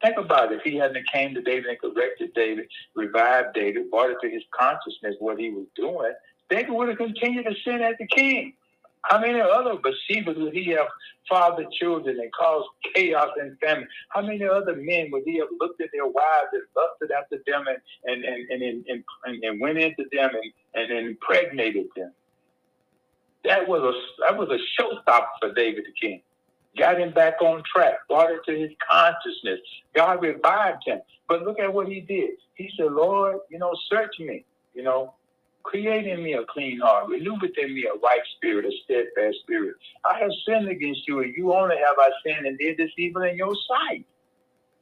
Think 0.00 0.16
about 0.16 0.52
it. 0.52 0.58
If 0.58 0.62
he 0.62 0.76
hadn't 0.76 1.06
came 1.12 1.34
to 1.34 1.42
David 1.42 1.66
and 1.66 1.78
corrected 1.80 2.32
David, 2.34 2.68
revived 2.94 3.54
David, 3.54 3.90
brought 3.90 4.10
it 4.10 4.18
to 4.22 4.30
his 4.30 4.42
consciousness 4.58 5.16
what 5.18 5.38
he 5.38 5.50
was 5.50 5.66
doing, 5.74 6.12
David 6.48 6.70
would 6.70 6.88
have 6.88 6.98
continued 6.98 7.44
to 7.44 7.54
sin 7.64 7.82
as 7.82 7.94
the 7.98 8.06
king. 8.06 8.54
How 9.08 9.18
many 9.18 9.40
other 9.40 9.76
Bathshebas 9.76 10.36
would 10.36 10.52
he 10.52 10.68
have 10.68 10.86
fathered 11.30 11.70
children 11.72 12.18
and 12.20 12.30
caused 12.32 12.68
chaos 12.94 13.30
and 13.40 13.58
famine? 13.58 13.88
How 14.10 14.20
many 14.20 14.44
other 14.44 14.76
men 14.76 15.08
would 15.10 15.22
he 15.24 15.38
have 15.38 15.48
looked 15.58 15.80
at 15.80 15.88
their 15.94 16.06
wives 16.06 16.52
and 16.52 16.62
lusted 16.76 17.10
after 17.10 17.38
them 17.46 17.64
and 17.68 17.78
and 18.04 18.24
and 18.24 18.84
and, 18.86 19.44
and, 19.44 19.60
went 19.60 19.78
into 19.78 20.04
them 20.12 20.30
and, 20.34 20.52
and, 20.74 20.92
and 20.92 21.08
impregnated 21.08 21.86
them? 21.96 22.12
That 23.44 23.66
was 23.66 23.80
a 23.80 24.26
that 24.26 24.36
was 24.36 24.50
a 24.50 24.58
showstopper 24.80 25.26
for 25.40 25.54
David 25.54 25.86
the 25.86 25.92
king. 25.98 26.20
Got 26.76 27.00
him 27.00 27.12
back 27.12 27.40
on 27.40 27.62
track, 27.74 28.06
brought 28.08 28.30
it 28.30 28.40
to 28.44 28.52
his 28.52 28.70
consciousness. 28.90 29.60
God 29.94 30.22
revived 30.22 30.82
him. 30.86 31.00
But 31.28 31.42
look 31.42 31.58
at 31.58 31.72
what 31.72 31.88
he 31.88 32.00
did. 32.00 32.32
He 32.54 32.70
said, 32.76 32.92
Lord, 32.92 33.38
you 33.50 33.58
know, 33.58 33.72
search 33.90 34.18
me. 34.18 34.44
You 34.74 34.82
know, 34.82 35.14
Create 35.62 36.06
in 36.06 36.22
me 36.22 36.34
a 36.34 36.44
clean 36.44 36.80
heart. 36.80 37.08
Renew 37.08 37.36
within 37.40 37.74
me 37.74 37.84
a 37.84 37.98
right 37.98 38.20
spirit, 38.36 38.64
a 38.64 38.72
steadfast 38.84 39.38
spirit. 39.42 39.76
I 40.04 40.18
have 40.18 40.30
sinned 40.46 40.68
against 40.68 41.06
you, 41.06 41.20
and 41.20 41.34
you 41.36 41.52
only 41.52 41.76
have 41.76 41.96
I 41.98 42.10
sinned 42.24 42.46
and 42.46 42.58
did 42.58 42.76
this 42.78 42.90
evil 42.96 43.22
in 43.22 43.36
your 43.36 43.54
sight. 43.68 44.06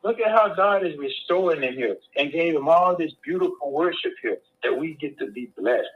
Look 0.05 0.21
at 0.21 0.31
how 0.31 0.55
God 0.55 0.87
is 0.87 0.97
restoring 0.99 1.63
him 1.63 1.75
here 1.75 1.97
and 2.17 2.31
gave 2.31 2.55
him 2.55 2.69
all 2.69 2.97
this 2.97 3.13
beautiful 3.25 3.73
worship 3.73 4.13
here 4.23 4.39
that 4.63 4.79
we 4.79 4.95
get 4.95 5.19
to 5.19 5.27
be 5.33 5.51
blessed. 5.59 5.89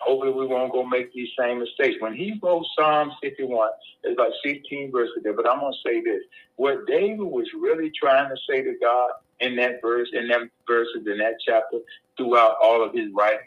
Hopefully, 0.00 0.32
we 0.32 0.46
won't 0.46 0.72
go 0.72 0.84
make 0.84 1.12
these 1.14 1.30
same 1.38 1.60
mistakes. 1.60 1.96
When 2.00 2.14
he 2.14 2.38
wrote 2.42 2.66
Psalm 2.78 3.12
51, 3.22 3.70
it's 4.02 4.18
like 4.18 4.32
16 4.44 4.92
verses 4.92 5.16
there, 5.22 5.32
but 5.32 5.48
I'm 5.48 5.60
going 5.60 5.72
to 5.72 5.88
say 5.88 6.02
this. 6.02 6.22
What 6.56 6.86
David 6.86 7.20
was 7.20 7.46
really 7.58 7.90
trying 7.98 8.28
to 8.28 8.36
say 8.48 8.62
to 8.62 8.74
God 8.82 9.12
in 9.40 9.56
that 9.56 9.80
verse, 9.80 10.10
in 10.12 10.28
them 10.28 10.50
verses, 10.68 11.06
in 11.06 11.18
that 11.18 11.36
chapter, 11.46 11.78
throughout 12.18 12.56
all 12.62 12.84
of 12.84 12.92
his 12.92 13.08
writing, 13.14 13.46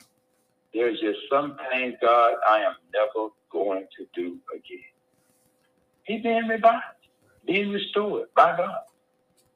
there's 0.73 0.99
just 0.99 1.19
some 1.31 1.57
things, 1.71 1.95
God, 2.01 2.35
I 2.49 2.59
am 2.61 2.75
never 2.93 3.29
going 3.51 3.85
to 3.97 4.05
do 4.13 4.37
again. 4.53 4.79
He's 6.03 6.23
being 6.23 6.47
revived, 6.47 6.83
being 7.45 7.71
restored 7.71 8.27
by 8.35 8.55
God. 8.57 8.77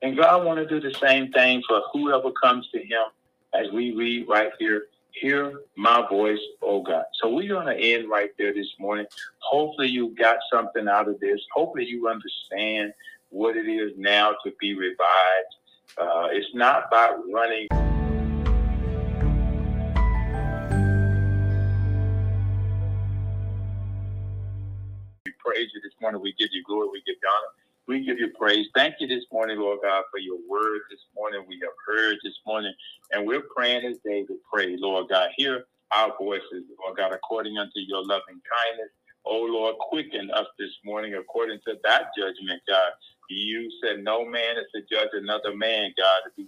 And 0.01 0.17
God 0.17 0.45
want 0.45 0.57
to 0.59 0.65
do 0.65 0.79
the 0.79 0.95
same 0.99 1.31
thing 1.31 1.61
for 1.67 1.81
whoever 1.93 2.31
comes 2.31 2.67
to 2.73 2.79
him 2.79 3.03
as 3.53 3.71
we 3.71 3.93
read 3.93 4.27
right 4.27 4.51
here, 4.57 4.85
hear 5.11 5.61
my 5.75 6.07
voice, 6.09 6.39
oh 6.61 6.81
God. 6.81 7.03
So 7.21 7.29
we're 7.29 7.49
going 7.49 7.67
to 7.67 7.75
end 7.75 8.09
right 8.09 8.31
there 8.37 8.53
this 8.53 8.69
morning. 8.79 9.05
Hopefully 9.39 9.89
you 9.89 10.15
got 10.15 10.37
something 10.51 10.87
out 10.87 11.07
of 11.07 11.19
this. 11.19 11.39
Hopefully 11.53 11.85
you 11.85 12.07
understand 12.07 12.93
what 13.29 13.55
it 13.57 13.67
is 13.69 13.91
now 13.97 14.31
to 14.43 14.51
be 14.59 14.73
revived. 14.73 14.97
Uh, 15.97 16.27
it's 16.31 16.53
not 16.55 16.85
about 16.87 17.17
running. 17.31 17.67
Praise 25.51 25.69
you 25.73 25.81
this 25.81 25.93
morning. 26.01 26.21
We 26.21 26.33
give 26.39 26.49
you 26.53 26.63
glory. 26.63 26.89
We 26.93 27.03
give 27.05 27.17
you 27.21 27.29
honor. 27.29 27.53
We 27.87 28.05
give 28.05 28.19
you 28.19 28.31
praise. 28.39 28.67
Thank 28.75 28.95
you 28.99 29.07
this 29.07 29.25
morning, 29.33 29.59
Lord 29.59 29.79
God, 29.83 30.03
for 30.11 30.19
your 30.19 30.37
word 30.49 30.81
this 30.89 31.01
morning. 31.15 31.43
We 31.47 31.59
have 31.61 31.75
heard 31.87 32.17
this 32.23 32.39
morning, 32.47 32.73
and 33.11 33.27
we're 33.27 33.43
praying 33.55 33.85
as 33.85 33.97
David 34.05 34.37
prayed, 34.51 34.79
Lord 34.79 35.09
God. 35.09 35.29
Hear 35.35 35.65
our 35.95 36.13
voices, 36.17 36.63
Lord 36.79 36.97
God, 36.97 37.11
according 37.13 37.57
unto 37.57 37.79
your 37.79 38.01
loving 38.05 38.39
kindness. 38.47 38.91
Oh 39.25 39.43
Lord, 39.43 39.75
quicken 39.79 40.31
us 40.31 40.47
this 40.57 40.71
morning 40.85 41.15
according 41.15 41.59
to 41.67 41.75
that 41.83 42.11
judgment, 42.17 42.61
God. 42.67 42.91
You 43.29 43.69
said 43.83 44.03
no 44.03 44.25
man 44.25 44.57
is 44.57 44.65
to 44.75 44.81
judge 44.89 45.09
another 45.13 45.55
man, 45.55 45.93
God. 45.97 46.21
Be, 46.37 46.47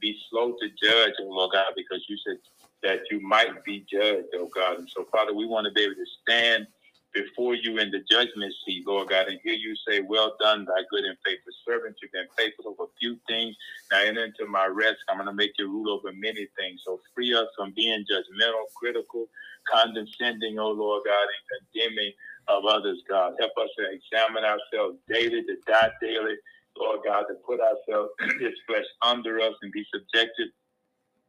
be 0.00 0.16
slow 0.30 0.52
to 0.52 0.68
judge, 0.82 1.14
oh 1.20 1.28
Lord 1.28 1.52
God, 1.52 1.72
because 1.76 2.04
you 2.08 2.16
said 2.26 2.38
that 2.82 3.00
you 3.10 3.20
might 3.20 3.64
be 3.64 3.84
judged, 3.92 4.28
oh 4.36 4.50
God. 4.54 4.78
And 4.78 4.90
so, 4.94 5.06
Father, 5.12 5.34
we 5.34 5.46
want 5.46 5.66
to 5.66 5.72
be 5.72 5.82
able 5.82 5.96
to 5.96 6.06
stand 6.22 6.66
before 7.14 7.54
you 7.54 7.78
in 7.78 7.90
the 7.90 8.00
judgment 8.10 8.54
seat, 8.66 8.84
Lord 8.86 9.08
God, 9.10 9.28
and 9.28 9.40
hear 9.44 9.54
you 9.54 9.74
say, 9.88 10.00
Well 10.00 10.36
done, 10.40 10.64
thy 10.66 10.82
good 10.90 11.04
and 11.04 11.16
faithful 11.24 11.52
servant. 11.66 11.96
You've 12.02 12.12
been 12.12 12.28
faithful 12.36 12.68
over 12.68 12.90
few 13.00 13.18
things. 13.28 13.56
Now 13.90 14.02
enter 14.02 14.24
into 14.24 14.46
my 14.48 14.66
rest. 14.66 14.98
I'm 15.08 15.16
going 15.16 15.28
to 15.28 15.34
make 15.34 15.52
you 15.58 15.70
rule 15.70 15.90
over 15.92 16.12
many 16.14 16.46
things. 16.58 16.82
So 16.86 17.00
free 17.14 17.34
us 17.34 17.46
from 17.56 17.72
being 17.76 18.04
judgmental, 18.10 18.64
critical, 18.76 19.26
condescending, 19.72 20.58
oh 20.58 20.70
Lord 20.70 21.02
God, 21.06 21.26
and 21.28 21.70
condemning 21.72 22.12
of 22.48 22.64
others, 22.66 23.02
God. 23.08 23.34
Help 23.38 23.52
us 23.60 23.70
to 23.78 23.86
examine 23.90 24.44
ourselves 24.44 24.98
daily, 25.08 25.42
to 25.42 25.56
die 25.66 25.90
daily, 26.02 26.36
Lord 26.78 27.00
God, 27.06 27.24
to 27.28 27.34
put 27.46 27.60
ourselves, 27.60 28.10
this 28.40 28.54
flesh 28.66 28.86
under 29.02 29.40
us 29.40 29.54
and 29.62 29.72
be 29.72 29.84
subjected 29.92 30.48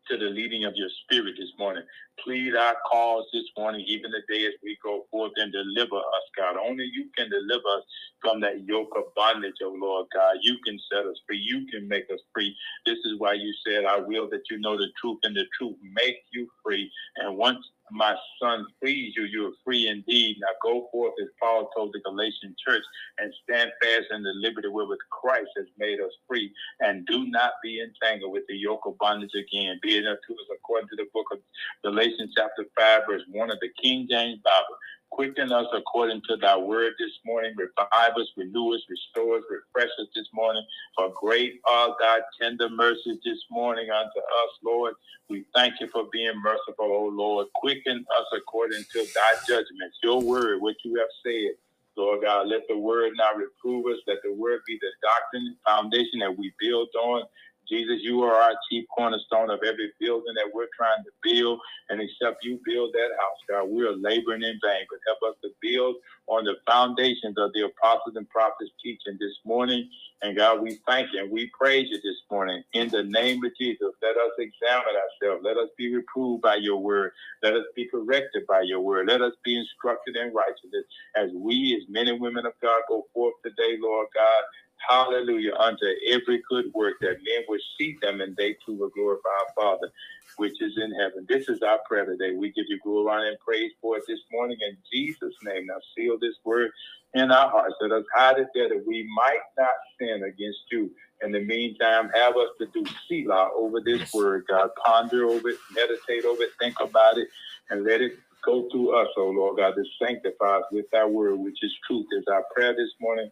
to 0.09 0.17
the 0.17 0.25
leading 0.25 0.65
of 0.65 0.73
your 0.75 0.89
spirit 1.03 1.35
this 1.37 1.51
morning. 1.59 1.83
Plead 2.23 2.55
our 2.55 2.75
cause 2.89 3.25
this 3.33 3.45
morning, 3.57 3.85
even 3.87 4.11
today 4.11 4.45
as 4.45 4.53
we 4.63 4.77
go 4.83 5.05
forth 5.11 5.31
and 5.37 5.51
deliver 5.51 5.97
us, 5.97 6.25
God. 6.37 6.57
Only 6.57 6.89
you 6.93 7.09
can 7.17 7.29
deliver 7.29 7.67
us 7.77 7.83
from 8.21 8.41
that 8.41 8.67
yoke 8.67 8.91
of 8.97 9.13
bondage, 9.15 9.55
oh 9.63 9.75
Lord 9.79 10.07
God. 10.13 10.37
You 10.41 10.57
can 10.65 10.77
set 10.91 11.05
us 11.05 11.17
free. 11.27 11.37
You 11.37 11.65
can 11.71 11.87
make 11.87 12.05
us 12.11 12.19
free. 12.33 12.55
This 12.85 12.97
is 13.05 13.15
why 13.19 13.33
you 13.33 13.53
said, 13.65 13.85
I 13.85 13.99
will 13.99 14.29
that 14.29 14.43
you 14.51 14.59
know 14.59 14.77
the 14.77 14.89
truth 14.99 15.19
and 15.23 15.35
the 15.35 15.45
truth 15.57 15.75
make 15.81 16.17
you 16.31 16.49
free. 16.63 16.91
And 17.17 17.37
once 17.37 17.65
my 17.91 18.15
son 18.41 18.65
frees 18.79 19.13
you, 19.15 19.23
you 19.23 19.47
are 19.47 19.57
free 19.65 19.87
indeed. 19.87 20.37
Now 20.41 20.47
go 20.61 20.87
forth, 20.91 21.13
as 21.21 21.29
Paul 21.41 21.69
told 21.75 21.93
the 21.93 22.01
Galatian 22.01 22.55
church, 22.67 22.83
and 23.17 23.33
stand 23.43 23.71
fast 23.81 24.07
in 24.11 24.23
the 24.23 24.33
liberty 24.35 24.67
wherewith 24.67 24.99
Christ 25.09 25.49
has 25.57 25.65
made 25.77 25.99
us 25.99 26.11
free. 26.27 26.51
And 26.81 27.05
do 27.07 27.25
not 27.27 27.53
be 27.63 27.81
entangled 27.81 28.31
with 28.31 28.43
the 28.47 28.55
yoke 28.55 28.85
of 28.85 28.97
bondage 28.99 29.33
again. 29.35 29.79
Be 29.81 29.97
it 29.97 30.05
unto 30.05 30.33
us 30.33 30.47
according 30.53 30.89
to 30.89 30.95
the 30.97 31.07
book 31.13 31.25
of 31.31 31.39
Galatians, 31.83 32.08
chapter 32.37 32.65
5, 32.77 33.01
verse 33.09 33.23
1 33.31 33.51
of 33.51 33.59
the 33.61 33.69
King 33.81 34.07
James 34.09 34.39
Bible. 34.43 34.77
Quicken 35.11 35.51
us 35.51 35.67
according 35.73 36.21
to 36.29 36.37
thy 36.37 36.57
word 36.57 36.93
this 36.99 37.11
morning. 37.25 37.53
Revive 37.57 38.13
us, 38.17 38.27
renew 38.37 38.73
us, 38.75 38.81
restore 38.89 39.37
us, 39.37 39.43
refresh 39.49 39.91
us 39.99 40.07
this 40.15 40.27
morning. 40.33 40.63
For 40.97 41.11
great 41.19 41.61
are 41.67 41.95
thy 41.99 42.19
tender 42.41 42.69
mercies 42.69 43.19
this 43.25 43.39
morning 43.51 43.89
unto 43.91 44.19
us, 44.19 44.51
Lord. 44.63 44.93
We 45.29 45.45
thank 45.55 45.75
you 45.81 45.87
for 45.89 46.05
being 46.11 46.33
merciful, 46.43 46.85
O 46.91 47.09
Lord. 47.13 47.47
Quicken 47.55 48.05
us 48.19 48.27
according 48.37 48.83
to 48.93 48.99
thy 49.15 49.33
judgments, 49.47 49.97
your 50.03 50.21
word, 50.21 50.61
what 50.61 50.75
you 50.85 50.95
have 50.97 51.09
said. 51.25 51.51
Lord 51.97 52.23
God, 52.23 52.47
let 52.47 52.61
the 52.69 52.77
word 52.77 53.13
not 53.17 53.37
reprove 53.37 53.85
us. 53.87 53.99
Let 54.07 54.19
the 54.23 54.33
word 54.33 54.61
be 54.67 54.79
the 54.81 54.91
doctrine, 55.01 55.57
foundation 55.67 56.19
that 56.19 56.37
we 56.37 56.53
build 56.59 56.89
on. 57.01 57.23
Jesus, 57.69 57.99
you 58.01 58.23
are 58.23 58.35
our 58.35 58.53
chief 58.69 58.85
cornerstone 58.95 59.49
of 59.49 59.59
every 59.65 59.91
building 59.99 60.33
that 60.35 60.49
we're 60.53 60.67
trying 60.75 61.03
to 61.03 61.11
build. 61.23 61.59
And 61.89 62.01
except 62.01 62.43
you 62.43 62.59
build 62.65 62.93
that 62.93 63.09
house, 63.19 63.39
God, 63.49 63.69
we 63.69 63.83
are 63.83 63.95
laboring 63.95 64.43
in 64.43 64.59
vain. 64.63 64.85
But 64.89 64.99
help 65.05 65.33
us 65.33 65.37
to 65.43 65.49
build 65.61 65.97
on 66.27 66.45
the 66.45 66.55
foundations 66.67 67.35
of 67.37 67.51
the 67.53 67.65
apostles 67.65 68.15
and 68.15 68.29
prophets 68.29 68.71
teaching 68.83 69.17
this 69.19 69.37
morning. 69.45 69.89
And 70.21 70.35
God, 70.37 70.61
we 70.61 70.79
thank 70.87 71.13
you 71.13 71.21
and 71.21 71.31
we 71.31 71.51
praise 71.59 71.87
you 71.89 71.97
this 72.01 72.17
morning. 72.29 72.63
In 72.73 72.89
the 72.89 73.03
name 73.03 73.43
of 73.43 73.51
Jesus, 73.59 73.93
let 74.01 74.17
us 74.17 74.31
examine 74.37 74.95
ourselves. 74.95 75.43
Let 75.45 75.57
us 75.57 75.69
be 75.77 75.95
reproved 75.95 76.41
by 76.41 76.55
your 76.55 76.77
word. 76.77 77.11
Let 77.41 77.53
us 77.53 77.65
be 77.75 77.87
corrected 77.87 78.45
by 78.47 78.61
your 78.61 78.81
word. 78.81 79.07
Let 79.07 79.21
us 79.21 79.33
be 79.43 79.57
instructed 79.57 80.17
in 80.17 80.33
righteousness 80.33 80.85
as 81.15 81.29
we, 81.33 81.77
as 81.81 81.89
men 81.89 82.07
and 82.07 82.21
women 82.21 82.45
of 82.45 82.53
God, 82.61 82.81
go 82.89 83.05
forth 83.13 83.35
today, 83.43 83.77
Lord 83.81 84.07
God 84.13 84.43
hallelujah, 84.87 85.55
unto 85.55 85.85
every 86.09 86.41
good 86.49 86.65
work 86.73 86.95
that 87.01 87.17
men 87.23 87.43
will 87.47 87.59
see 87.77 87.97
them 88.01 88.21
and 88.21 88.35
they 88.37 88.55
too 88.65 88.75
will 88.75 88.89
glorify 88.89 89.29
our 89.29 89.53
Father, 89.55 89.91
which 90.37 90.61
is 90.61 90.73
in 90.77 90.91
heaven. 90.93 91.25
This 91.27 91.49
is 91.49 91.61
our 91.61 91.79
prayer 91.87 92.05
today. 92.05 92.35
We 92.35 92.51
give 92.51 92.65
you 92.69 92.79
glory 92.83 93.29
and 93.29 93.39
praise 93.39 93.71
for 93.81 93.97
it 93.97 94.03
this 94.07 94.19
morning 94.31 94.57
in 94.67 94.77
Jesus' 94.91 95.35
name. 95.43 95.67
Now 95.67 95.77
seal 95.97 96.17
this 96.21 96.35
word 96.45 96.71
in 97.13 97.31
our 97.31 97.49
hearts. 97.49 97.75
Let 97.81 97.91
us 97.91 98.05
hide 98.15 98.39
it 98.39 98.47
there 98.53 98.69
that 98.69 98.83
we 98.85 99.07
might 99.15 99.41
not 99.57 99.69
sin 99.99 100.23
against 100.23 100.61
you. 100.71 100.91
In 101.23 101.31
the 101.31 101.41
meantime, 101.43 102.09
have 102.15 102.37
us 102.37 102.49
to 102.59 102.67
do 102.67 102.85
Selah 103.09 103.51
over 103.55 103.81
this 103.81 104.13
word, 104.13 104.45
God. 104.49 104.69
Ponder 104.85 105.25
over 105.25 105.49
it, 105.49 105.57
meditate 105.73 106.25
over 106.25 106.43
it, 106.43 106.51
think 106.59 106.75
about 106.81 107.17
it, 107.17 107.27
and 107.69 107.83
let 107.85 108.01
it 108.01 108.13
go 108.43 108.69
through 108.71 108.95
us, 108.99 109.07
oh 109.17 109.29
Lord 109.29 109.57
God, 109.57 109.75
to 109.75 109.83
sanctify 110.01 110.59
us 110.59 110.65
with 110.71 110.85
that 110.93 111.09
word, 111.09 111.39
which 111.39 111.63
is 111.63 111.73
truth, 111.87 112.07
is 112.13 112.25
our 112.31 112.43
prayer 112.55 112.73
this 112.75 112.91
morning. 113.01 113.31